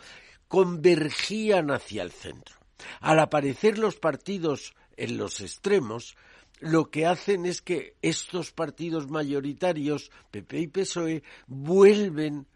[0.46, 2.56] convergían hacia el centro.
[3.00, 6.16] Al aparecer los partidos en los extremos,
[6.60, 12.46] lo que hacen es que estos partidos mayoritarios, PP y PSOE, vuelven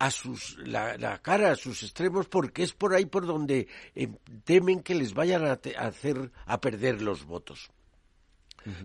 [0.00, 4.08] a sus, la, cara a sus extremos porque es por ahí por donde eh,
[4.44, 7.70] temen que les vayan a, hacer a perder los votos.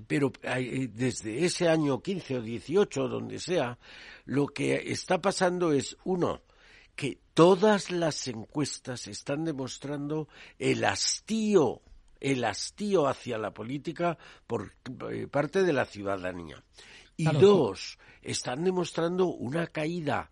[0.08, 3.80] Pero eh, desde ese año 15 o 18, donde sea,
[4.26, 6.42] lo que está pasando es, uno,
[6.98, 10.28] que todas las encuestas están demostrando
[10.60, 11.82] el hastío,
[12.20, 14.74] el hastío hacia la política por
[15.12, 16.62] eh, parte de la ciudadanía.
[17.16, 20.30] Y dos, están demostrando una caída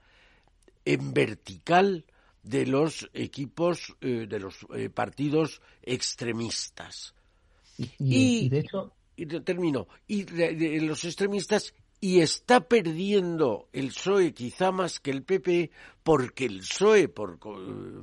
[0.86, 2.06] en vertical
[2.44, 7.16] de los equipos, eh, de los eh, partidos extremistas.
[7.78, 8.94] Y, de hecho.
[9.16, 9.88] Y termino.
[10.08, 11.74] Y de, los extremistas.
[12.00, 15.72] Y está perdiendo el PSOE quizá más que el PP
[16.04, 17.40] porque el PSOE, por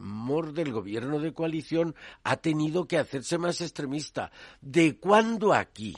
[0.00, 4.32] mor del gobierno de coalición, ha tenido que hacerse más extremista.
[4.62, 5.94] ¿De cuándo aquí?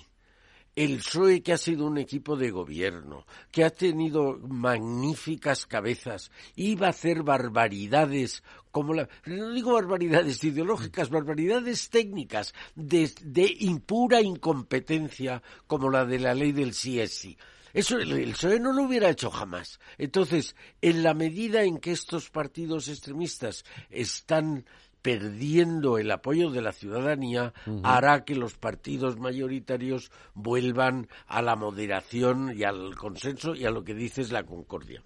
[0.74, 6.86] El PSOE que ha sido un equipo de gobierno, que ha tenido magníficas cabezas, iba
[6.86, 13.12] a hacer barbaridades como la, no digo barbaridades ideológicas, barbaridades técnicas de,
[13.60, 17.36] impura incompetencia como la de la ley del CSI.
[17.74, 19.78] Eso el PSOE no lo hubiera hecho jamás.
[19.96, 24.66] Entonces, en la medida en que estos partidos extremistas están
[25.02, 32.54] perdiendo el apoyo de la ciudadanía hará que los partidos mayoritarios vuelvan a la moderación
[32.56, 35.02] y al consenso y a lo que dices la concordia.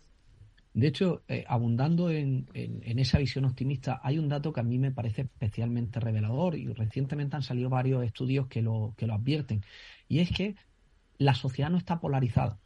[0.74, 4.92] De hecho, eh, abundando en, esa visión optimista, hay un dato que a mí me
[4.92, 9.64] parece especialmente revelador y recientemente han salido varios estudios que lo, que lo advierten.
[10.07, 10.55] Y es que
[11.16, 12.59] la sociedad no está polarizada.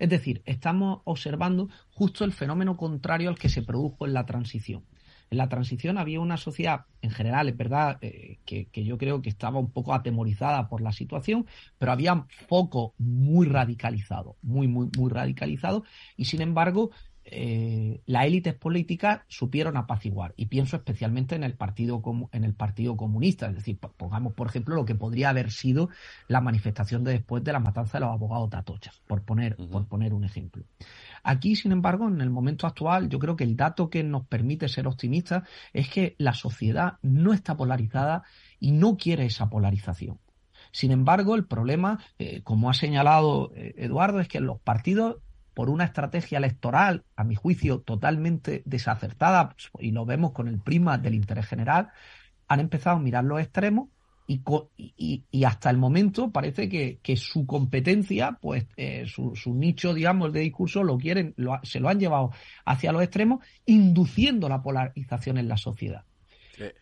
[0.00, 4.82] Es decir, estamos observando justo el fenómeno contrario al que se produjo en la transición.
[5.30, 9.28] En la transición había una sociedad, en general, es verdad, eh, que, yo creo que
[9.28, 11.46] estaba un poco atemorizada por la situación,
[11.78, 15.84] pero había foco muy radicalizado, muy, muy, muy radicalizado,
[16.16, 16.90] y sin embargo,
[17.28, 20.32] eh, las élites políticas supieron apaciguar.
[20.36, 22.02] Y pienso especialmente en el, partido,
[22.32, 23.46] en el Partido Comunista.
[23.48, 25.88] Es decir, pongamos, por ejemplo, lo que podría haber sido
[26.28, 29.86] la manifestación de después de la matanza de los abogados de Atocha, por poner, por
[29.86, 30.64] poner un ejemplo.
[31.22, 34.68] Aquí, sin embargo, en el momento actual, yo creo que el dato que nos permite
[34.68, 38.22] ser optimistas es que la sociedad no está polarizada
[38.60, 40.20] y no quiere esa polarización.
[40.70, 45.16] Sin embargo, el problema, eh, como ha señalado eh, Eduardo, es que los partidos
[45.56, 50.98] por una estrategia electoral, a mi juicio, totalmente desacertada, y lo vemos con el prisma
[50.98, 51.88] del interés general,
[52.46, 53.88] han empezado a mirar los extremos
[54.26, 54.42] y,
[55.30, 60.84] y, hasta el momento parece que, su competencia, pues eh, su, nicho, digamos, de discurso
[60.84, 62.32] lo quieren, se lo han llevado
[62.66, 66.04] hacia los extremos, induciendo la polarización en la sociedad.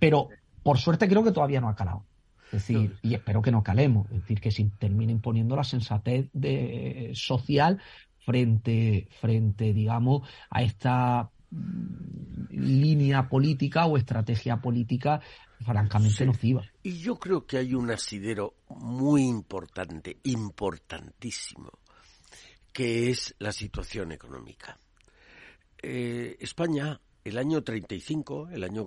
[0.01, 0.31] Pero
[0.65, 2.05] por suerte creo que todavía no ha calado.
[2.47, 6.29] Es decir, y espero que no calemos, es decir, que se termine imponiendo la sensatez
[6.33, 7.81] de, social
[8.25, 15.21] frente, frente, digamos, a esta mm, línea política o estrategia política
[15.65, 16.65] francamente nociva.
[16.83, 21.71] Y yo creo que hay un asidero muy importante, importantísimo,
[22.73, 24.79] que es la situación económica.
[25.83, 28.87] Eh, España, el año 35, el año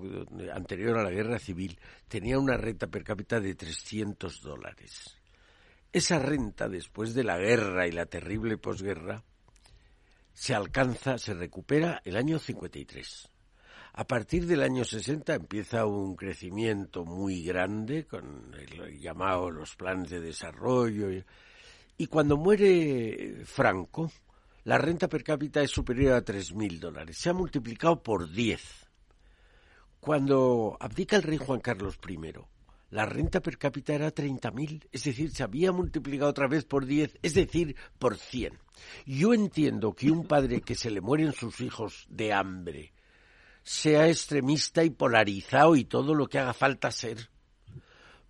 [0.53, 5.17] anterior a la guerra civil, tenía una renta per cápita de 300 dólares.
[5.91, 9.23] Esa renta, después de la guerra y la terrible posguerra,
[10.33, 13.29] se alcanza, se recupera el año 53.
[13.93, 20.11] A partir del año 60 empieza un crecimiento muy grande con el llamado los planes
[20.11, 21.23] de desarrollo y,
[21.97, 24.11] y cuando muere Franco,
[24.65, 27.17] la renta per cápita es superior a 3.000 dólares.
[27.17, 28.61] Se ha multiplicado por 10.
[29.99, 32.17] Cuando abdica el rey Juan Carlos I,
[32.89, 37.19] la renta per cápita era 30.000, es decir, se había multiplicado otra vez por 10,
[37.21, 38.57] es decir, por 100.
[39.05, 42.93] Yo entiendo que un padre que se le mueren sus hijos de hambre
[43.63, 47.29] sea extremista y polarizado y todo lo que haga falta ser.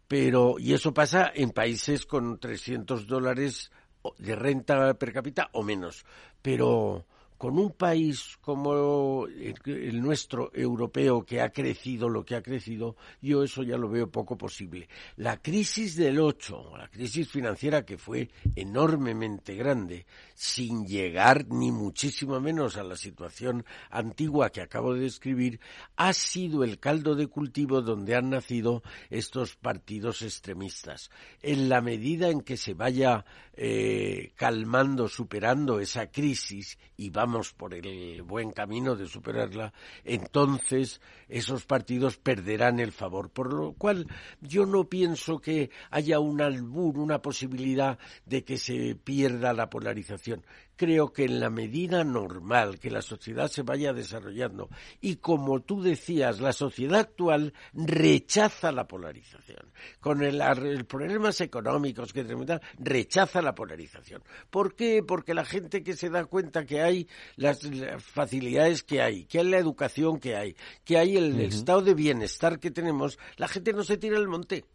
[0.07, 3.71] Pero, y eso pasa en países con 300 dólares
[4.17, 6.05] de renta per cápita o menos.
[6.41, 7.05] Pero,
[7.37, 13.43] con un país como el, nuestro europeo que ha crecido lo que ha crecido, yo
[13.43, 14.89] eso ya lo veo poco posible.
[15.17, 22.39] La crisis del 8, la crisis financiera que fue enormemente grande, sin llegar ni muchísimo
[22.39, 25.59] menos a la situación antigua que acabo de describir,
[25.95, 28.81] ha sido el caldo de cultivo donde han nacido
[29.11, 31.11] estos partidos extremistas.
[31.43, 37.26] En la medida en que se vaya eh, calmando, superando esa crisis y vamos
[37.57, 39.73] por el buen camino de superarla,
[40.03, 43.29] entonces esos partidos perderán el favor.
[43.29, 44.07] Por lo cual
[44.41, 50.45] yo no pienso que haya un albur, una posibilidad de que se pierda la polarización
[50.77, 54.69] creo que en la medida normal que la sociedad se vaya desarrollando
[55.01, 59.73] y como tú decías, la sociedad actual rechaza la polarización.
[59.99, 62.47] Con el, problemas económicos que tenemos,
[62.77, 64.23] rechaza la polarización.
[64.49, 65.03] ¿Por qué?
[65.05, 67.59] Porque la gente que se da cuenta que hay las,
[67.99, 70.55] facilidades que hay, que hay la educación que hay,
[70.85, 74.65] que hay el estado de bienestar que tenemos, la gente no se tira al monte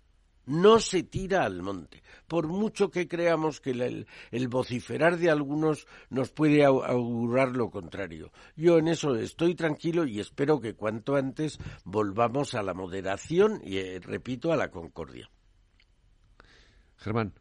[0.46, 6.30] no se tira al monte, por mucho que creamos que el, vociferar de algunos nos
[6.30, 8.32] puede augurar lo contrario.
[8.56, 13.78] Yo en eso estoy tranquilo y espero que cuanto antes volvamos a la moderación y,
[13.78, 15.30] eh, repito, a la concordia.
[16.96, 17.32] Germán.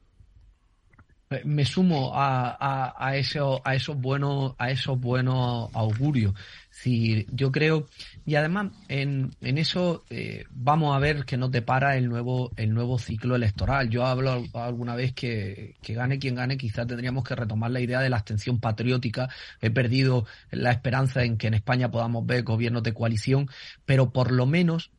[1.32, 6.34] Eh, me sumo a, a, eso, a esos buenos a esos buenos augurios.
[6.74, 7.88] Si, yo creo
[8.26, 12.74] y además en, en eso eh, vamos a ver que nos depara el nuevo el
[12.74, 13.90] nuevo ciclo electoral.
[13.90, 18.00] Yo hablo alguna vez que, que gane quien gane, quizás tendríamos que retomar la idea
[18.00, 19.30] de la abstención patriótica.
[19.60, 23.50] He perdido la esperanza en que en España podamos ver gobiernos de coalición,
[23.86, 24.92] pero por lo menos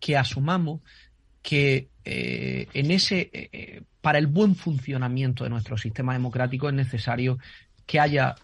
[0.00, 0.80] que asumamos
[1.42, 6.74] que eh, en ese, eh, eh, para el buen funcionamiento de nuestro sistema democrático es
[6.74, 7.38] necesario
[7.86, 8.34] que haya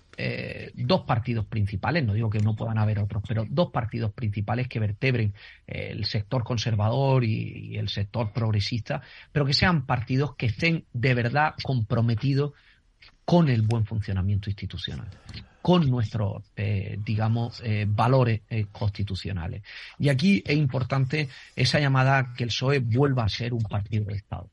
[0.75, 4.79] dos partidos principales, no digo que no puedan haber otros, pero dos partidos principales que
[4.79, 5.35] vertebren
[5.67, 9.03] el sector conservador y, el sector progresista,
[9.33, 12.53] pero que sean partidos que estén de verdad comprometidos
[13.25, 15.09] con el buen funcionamiento institucional.
[15.63, 19.63] con nuestros, eh, digamos, eh, valores eh, constitucionales.
[19.99, 24.13] Y aquí es importante esa llamada que el PSOE vuelva a ser un partido de
[24.13, 24.51] Estado.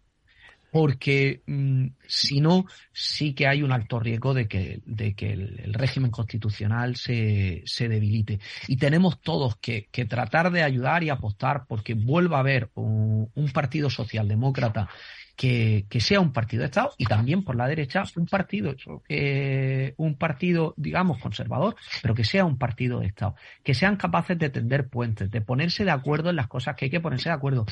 [0.71, 5.73] Porque mm, si no, sí que hay un alto riesgo de que, de que el,
[5.73, 8.39] régimen constitucional se, se, debilite.
[8.67, 13.29] Y tenemos todos que, que, tratar de ayudar y apostar porque vuelva a haber un,
[13.53, 14.87] partido socialdemócrata
[15.35, 18.75] que, sea un partido de Estado y también por la derecha un partido,
[19.09, 24.37] eh, un partido, digamos, conservador, pero que sea un partido de Estado, que sean capaces
[24.37, 27.35] de tender puentes, de ponerse de acuerdo en las cosas que hay que ponerse de
[27.35, 27.65] acuerdo,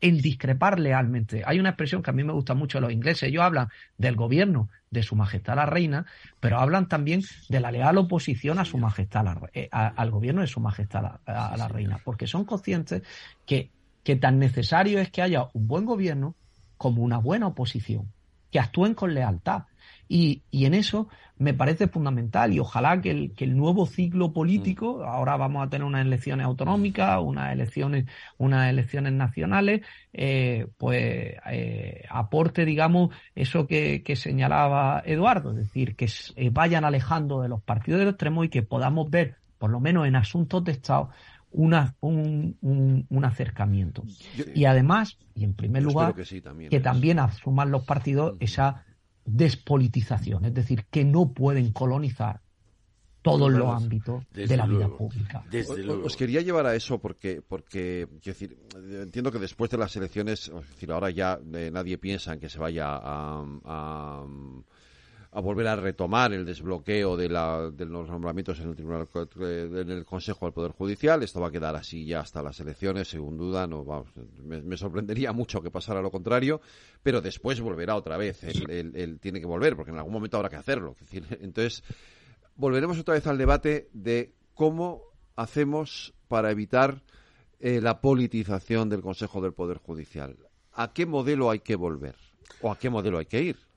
[0.00, 1.42] en discrepar lealmente.
[1.44, 4.16] Hay una expresión que a mí me gusta mucho de los ingleses, ellos hablan del
[4.16, 6.06] gobierno de su majestad la reina,
[6.40, 10.60] pero hablan también de la leal oposición a su majestad, eh, al gobierno de su
[10.60, 13.02] majestad a la reina, porque son conscientes
[13.46, 13.70] que,
[14.02, 16.34] que tan necesario es que haya un buen gobierno
[16.76, 18.10] como una buena oposición,
[18.50, 19.64] que actúen con lealtad.
[20.12, 21.06] Y, y, en eso
[21.38, 25.02] me parece fundamental y ojalá que el, que el nuevo ciclo político, mm.
[25.08, 28.06] ahora vamos a tener unas elecciones autonómicas, unas elecciones,
[28.36, 29.82] unas elecciones nacionales,
[30.12, 36.84] eh, pues eh, aporte, digamos, eso que, que, señalaba Eduardo, es decir, que eh, vayan
[36.84, 40.64] alejando de los partidos del extremo y que podamos ver, por lo menos en asuntos
[40.64, 41.10] de Estado,
[41.52, 42.56] una, un,
[43.08, 44.02] un, acercamiento.
[44.54, 48.84] y además, y en primer lugar, que, también, asuman los partidos esa
[49.36, 52.40] despolitización, es decir, que no pueden colonizar
[53.22, 55.44] todos los ámbitos de la vida pública.
[56.04, 60.70] Os quería llevar a eso porque, porque decir, entiendo que después de las elecciones, es
[60.70, 64.24] decir, ahora ya eh, nadie piensa en que se vaya a a
[65.38, 69.06] volver a retomar el desbloqueo de, la, de los nombramientos en el Tribunal
[69.36, 71.22] en el Consejo del Poder Judicial.
[71.22, 73.68] Esto va a quedar así ya hasta las elecciones, según duda.
[73.68, 74.04] No,
[74.42, 76.60] me, sorprendería mucho que pasara lo contrario,
[77.02, 78.42] pero después volverá otra vez.
[78.42, 80.96] Él, tiene que volver, porque en algún momento habrá que hacerlo.
[81.40, 81.84] entonces,
[82.56, 85.02] volveremos otra vez al debate de cómo
[85.36, 87.02] hacemos para evitar
[87.60, 90.36] eh, la politización del Consejo del Poder Judicial.
[90.72, 92.16] ¿A qué modelo hay que volver?
[92.62, 93.69] ¿O a qué modelo hay que ir?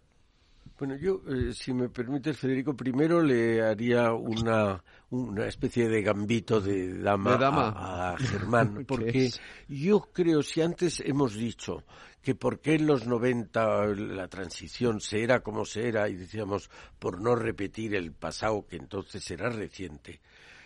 [0.78, 6.60] Bueno, yo, eh, si me permites, Federico, primero le haría una, una especie de gambito
[6.60, 9.30] de dama, A, Germán, porque
[9.68, 11.84] yo creo, si antes hemos dicho
[12.24, 16.72] que por qué en los 90 la transición se era como se era, y decíamos,
[16.98, 20.22] por no repetir el pasado que entonces era reciente,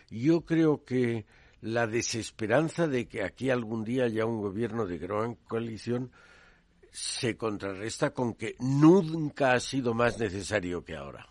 [0.09, 1.25] yo creo que
[1.59, 6.11] la desesperanza de que aquí algún día haya un gobierno de gran coalición
[6.97, 11.27] se contrarresta con que nunca ha sido más necesario que ahora.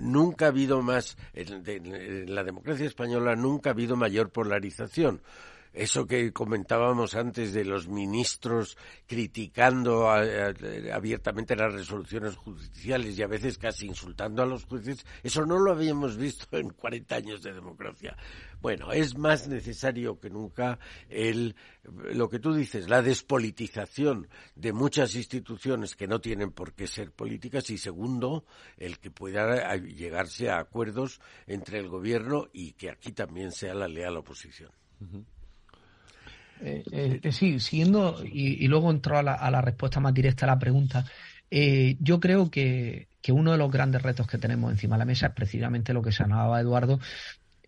[0.00, 5.20] Nunca ha habido más, en, la democracia española nunca ha habido mayor polarización.
[5.72, 13.58] Eso que comentábamos antes de los ministros criticando abiertamente las resoluciones judiciales y a veces
[13.58, 18.16] casi insultando a los jueces, eso no lo habíamos visto en 40 años de democracia.
[18.60, 21.54] Bueno, es más necesario que nunca el,
[22.12, 27.12] lo que tú dices, la despolitización de muchas instituciones que no tienen por qué ser
[27.12, 28.44] políticas y segundo,
[28.76, 33.86] el que pueda llegarse a acuerdos entre el gobierno y que aquí también sea la
[33.86, 34.70] leal oposición.
[36.60, 41.04] Eh, eh, sí, siguiendo y, luego entro a la, respuesta más directa a la pregunta.
[41.50, 45.04] Eh, yo creo que, que, uno de los grandes retos que tenemos encima de la
[45.04, 47.00] mesa es precisamente lo que se señalaba Eduardo,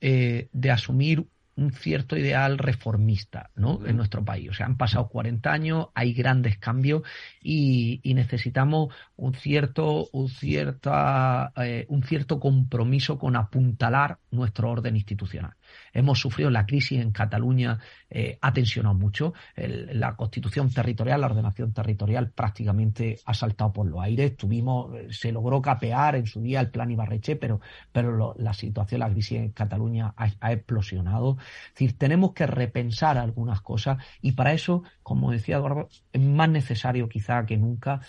[0.01, 1.27] de asumir
[1.61, 3.85] un cierto ideal reformista ¿no?
[3.85, 4.49] en nuestro país.
[4.51, 7.03] O sea, han pasado 40 años, hay grandes cambios
[7.43, 15.53] y, necesitamos un cierto, un, cierta, eh, un cierto compromiso con apuntalar nuestro orden institucional.
[15.93, 19.33] Hemos sufrido la crisis en Cataluña, eh, ha tensionado mucho.
[19.57, 24.37] la constitución territorial, la ordenación territorial prácticamente ha saltado por los aires.
[24.37, 27.61] Tuvimos, se logró capear en su día el plan Ibarreche, pero,
[27.93, 31.37] pero la situación, la crisis en Cataluña ha, explosionado.
[31.69, 36.49] Es decir, tenemos que repensar algunas cosas y para eso, como decía Eduardo, es más
[36.49, 38.01] necesario quizá que nunca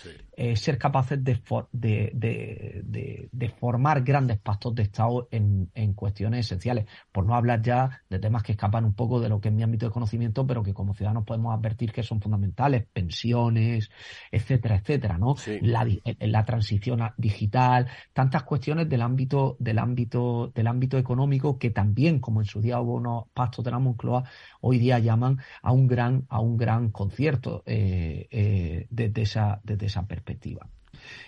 [0.44, 1.40] eh, ser capaces de,
[1.70, 8.02] de, de, formar grandes pactos de Estado en, en, cuestiones esenciales, por no hablar ya
[8.10, 10.64] de temas que escapan un poco de lo que es mi ámbito de conocimiento, pero
[10.64, 13.88] que como ciudadanos podemos advertir que son fundamentales, pensiones,
[14.32, 15.36] etcétera, etcétera, ¿no?
[15.60, 21.70] La, eh, la, transición digital, tantas cuestiones del ámbito, del ámbito, del ámbito económico que
[21.70, 24.24] también, como en su día hubo unos pactos de la Moncloa,
[24.60, 29.86] hoy día llaman a un gran, a un gran concierto eh, eh, desde, esa, desde
[29.86, 30.31] esa perspectiva.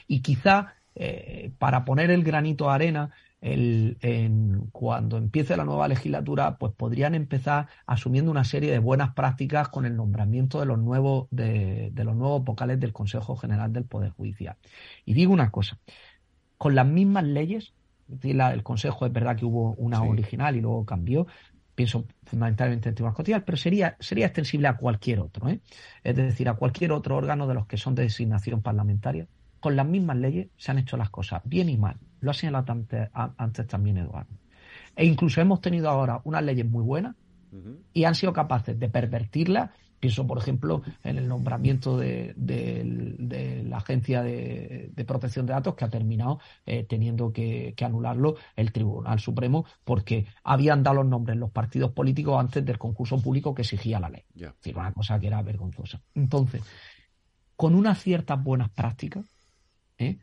[0.06, 5.86] Y quizá eh, para poner el granito de arena, el, en, cuando empiece la nueva
[5.88, 10.78] legislatura, pues podrían empezar asumiendo una serie de buenas prácticas con el nombramiento de los
[10.78, 14.56] nuevos, de, de los nuevos vocales del Consejo General del Poder Judicial.
[15.04, 15.78] Y digo una cosa,
[16.56, 17.74] con las mismas leyes
[18.22, 21.26] el Consejo es verdad que hubo una original y luego cambió,
[21.74, 25.60] pienso fundamentalmente en constitucional, pero sería, sería extensible a cualquier otro, ¿eh?
[26.02, 29.26] es decir, a cualquier otro órgano de los que son de designación parlamentaria.
[29.60, 31.96] Con las mismas leyes se han hecho las cosas bien y mal.
[32.20, 34.34] Lo ha señalado antes, antes también Eduardo.
[34.94, 37.16] E incluso hemos tenido ahora unas leyes muy buenas
[37.92, 39.70] y han sido capaces de pervertirlas
[40.04, 42.34] Pienso, por ejemplo, en el nombramiento de,
[43.66, 49.18] la Agencia de, Protección de Datos que ha terminado eh, teniendo que, anularlo el Tribunal
[49.18, 53.98] Supremo porque habían dado los nombres los partidos políticos antes del concurso público que exigía
[53.98, 54.24] la ley.
[54.34, 56.02] Es decir, una cosa que era vergonzosa.
[56.14, 56.60] Entonces,
[57.56, 59.24] con unas ciertas buenas prácticas,
[59.96, 60.18] ¿eh?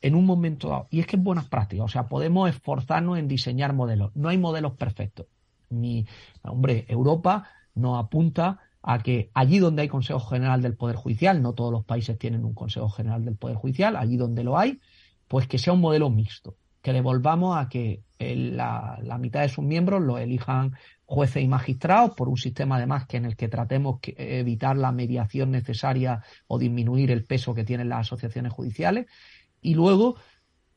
[0.00, 3.28] en un momento dado, y es que es buenas prácticas, o sea, podemos esforzarnos en
[3.28, 4.12] diseñar modelos.
[4.16, 5.26] No hay modelos perfectos.
[5.68, 6.06] Ni,
[6.42, 11.54] hombre, Europa nos apunta a que allí donde hay Consejo General del Poder Judicial, no
[11.54, 14.78] todos los países tienen un Consejo General del Poder Judicial, allí donde lo hay,
[15.26, 19.64] pues que sea un modelo mixto, que le volvamos a que la, mitad de sus
[19.64, 24.00] miembros lo elijan jueces y magistrados por un sistema además que en el que tratemos
[24.00, 29.06] de evitar la mediación necesaria o disminuir el peso que tienen las asociaciones judiciales
[29.62, 30.14] y luego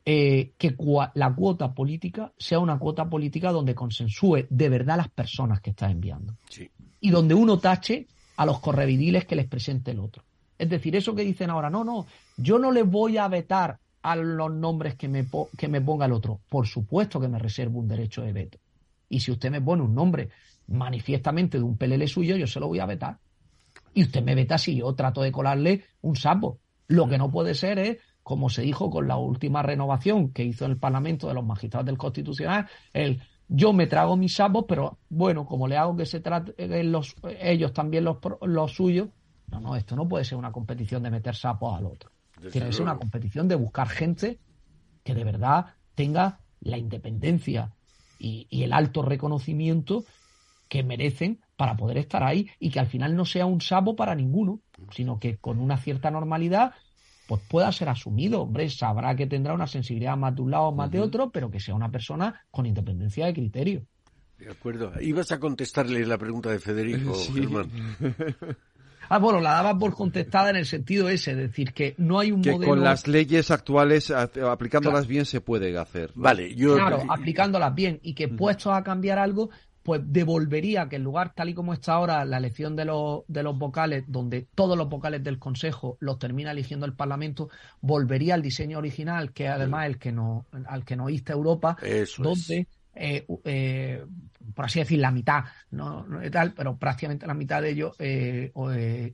[0.04, 0.74] eh, que
[1.14, 5.88] la cuota política sea una cuota política donde consensúe de verdad las personas que está
[5.88, 6.34] enviando.
[6.48, 6.68] Sí
[7.00, 10.24] y donde uno tache a los correvidiles que les presente el otro.
[10.58, 14.16] Es decir, eso que dicen ahora, no, no, yo no le voy a vetar a
[14.16, 15.26] los nombres que me,
[15.56, 16.40] que me ponga el otro.
[16.48, 18.58] Por supuesto que me reservo un derecho de veto.
[19.08, 20.30] Y si usted me pone un nombre
[20.68, 23.18] manifiestamente de un pelele suyo, yo se lo voy a vetar.
[23.92, 26.58] Y usted me veta si yo trato de colarle un sapo.
[26.86, 30.66] Lo que no puede ser es, como se dijo con la última renovación que hizo
[30.66, 33.20] el Parlamento de los magistrados del Constitucional, el
[33.52, 37.72] yo me trago mis sapos, pero bueno, como le hago que se trate los, ellos
[37.72, 39.08] también los, los suyos,
[39.48, 42.10] no, no, esto no puede ser una competición de meter sapos al otro.
[42.52, 44.38] Tiene que ser una competición de buscar gente
[45.02, 47.72] que de verdad tenga la independencia
[48.20, 50.04] y, y, el alto reconocimiento
[50.68, 54.14] que merecen para poder estar ahí y que al final no sea un sapo para
[54.14, 54.60] ninguno,
[54.92, 56.72] sino que con una cierta normalidad
[57.30, 58.42] pues pueda ser asumido.
[58.42, 61.48] Hombre, sabrá que tendrá una sensibilidad más de un lado o más de otro, pero
[61.48, 63.86] que sea una persona con independencia de criterio.
[64.36, 64.90] De acuerdo.
[65.00, 67.70] Ibas a contestarle la pregunta de Federico, Germán.
[69.08, 72.32] Ah, bueno, la daba por contestada en el sentido ese, es decir, que no hay
[72.32, 72.70] un que modelo...
[72.70, 76.10] con las leyes actuales, aplicándolas bien, se puede hacer.
[76.16, 76.74] Vale, yo...
[76.74, 79.50] Claro, aplicándolas bien y que puestos a cambiar algo,
[79.82, 83.42] pues devolvería que en lugar, tal y como está ahora la elección de los, de
[83.42, 87.48] los vocales, donde todos los vocales del Consejo los termina eligiendo el Parlamento,
[87.80, 91.76] volvería al diseño original, que es además el que no, al que nos insta Europa,
[92.18, 94.04] donde eh, eh,
[94.54, 98.52] por así decir, la mitad, no, tal, pero prácticamente la mitad de ellos eh,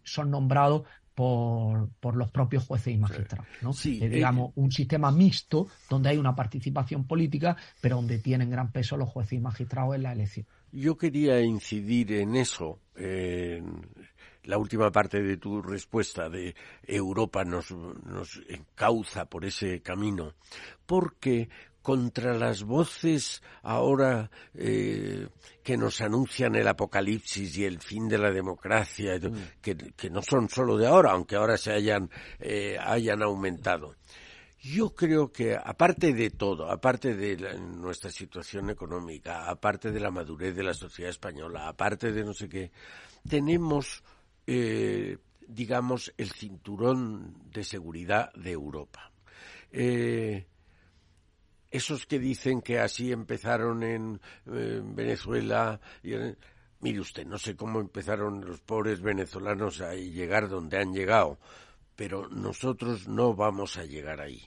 [0.03, 0.83] son nombrados
[1.15, 3.47] por, por, los propios jueces y magistrados.
[3.63, 3.73] ¿no?
[3.73, 9.09] digamos, un sistema mixto donde hay una participación política, pero donde tienen gran peso los
[9.09, 10.47] jueces y magistrados en la elección.
[10.73, 13.87] Yo quería incidir en eso, en
[14.45, 20.35] la última parte de tu respuesta de Europa nos, nos encauza por ese camino,
[20.87, 21.49] porque
[21.87, 25.29] contra las voces ahora eh,
[25.63, 29.63] que nos anuncian el apocalipsis y el fin de la democracia, mm.
[29.63, 32.11] que, no son solo de ahora, aunque ahora se hayan,
[32.41, 33.95] eh, hayan aumentado.
[34.73, 40.57] Yo creo que, aparte de todo, aparte de nuestra situación económica, aparte de la madurez
[40.57, 42.73] de la sociedad española, aparte de no sé qué,
[43.29, 44.03] tenemos,
[44.45, 49.13] eh, digamos, el cinturón de seguridad de Europa.
[49.71, 50.47] Eh,
[51.71, 55.81] esos que dicen que así empezaron en, Venezuela,
[56.81, 61.39] mire usted, no sé cómo empezaron los pobres venezolanos a llegar donde han llegado,
[61.95, 64.43] pero nosotros no vamos a llegar ahí.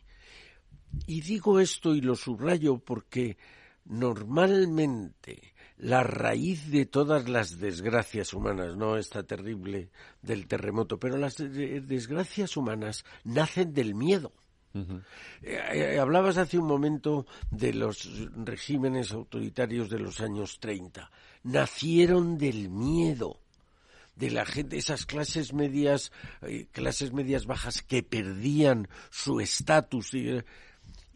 [1.07, 3.37] Y digo esto y lo subrayo porque
[3.85, 9.89] normalmente la raíz de todas las desgracias humanas, no esta terrible
[10.21, 14.33] del terremoto, pero las desgracias humanas nacen del miedo.
[14.73, 14.99] Eh,
[15.41, 21.09] eh, hablabas hace un momento de los regímenes autoritarios de los años 30.
[21.43, 23.39] Nacieron del miedo
[24.15, 26.11] de la gente, esas clases medias,
[26.41, 30.43] eh, clases medias bajas que perdían su estatus y,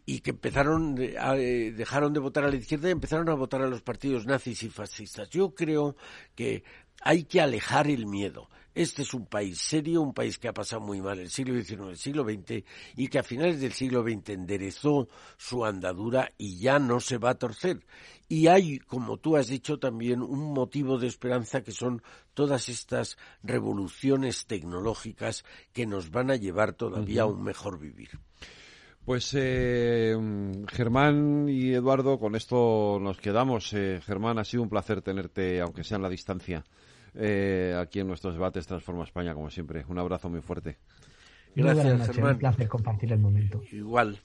[0.06, 3.68] y que empezaron a, dejaron de votar a la izquierda y empezaron a votar a
[3.68, 5.30] los partidos nazis y fascistas.
[5.30, 5.96] Yo creo
[6.34, 6.62] que
[7.00, 8.48] hay que alejar el miedo.
[8.74, 11.90] Este es un país serio, un país que ha pasado muy mal el siglo XIX,
[11.90, 12.64] el siglo XX
[12.96, 17.30] y que a finales del siglo XX enderezó su andadura y ya no se va
[17.30, 17.86] a torcer.
[18.28, 22.02] Y hay, como tú has dicho, también un motivo de esperanza que son
[22.32, 28.18] todas estas revoluciones tecnológicas que nos van a llevar todavía a un mejor vivir.
[29.04, 30.16] Pues eh,
[30.68, 33.70] Germán y Eduardo, con esto nos quedamos.
[33.74, 36.64] Eh, Germán, ha sido un placer tenerte, aunque sea en la distancia,
[37.14, 39.84] eh, aquí en nuestros debates Transforma España, como siempre.
[39.88, 40.78] Un abrazo muy fuerte.
[41.54, 42.32] Gracias, Germán.
[42.32, 43.62] Un placer compartir el momento.
[43.70, 44.18] Igual.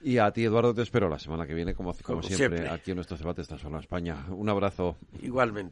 [0.00, 2.96] Y a ti, Eduardo, te espero la semana que viene, como, como, siempre, aquí en
[2.96, 4.26] nuestros debates Transforma España.
[4.30, 4.96] Un abrazo.
[5.20, 5.70] Igualmente.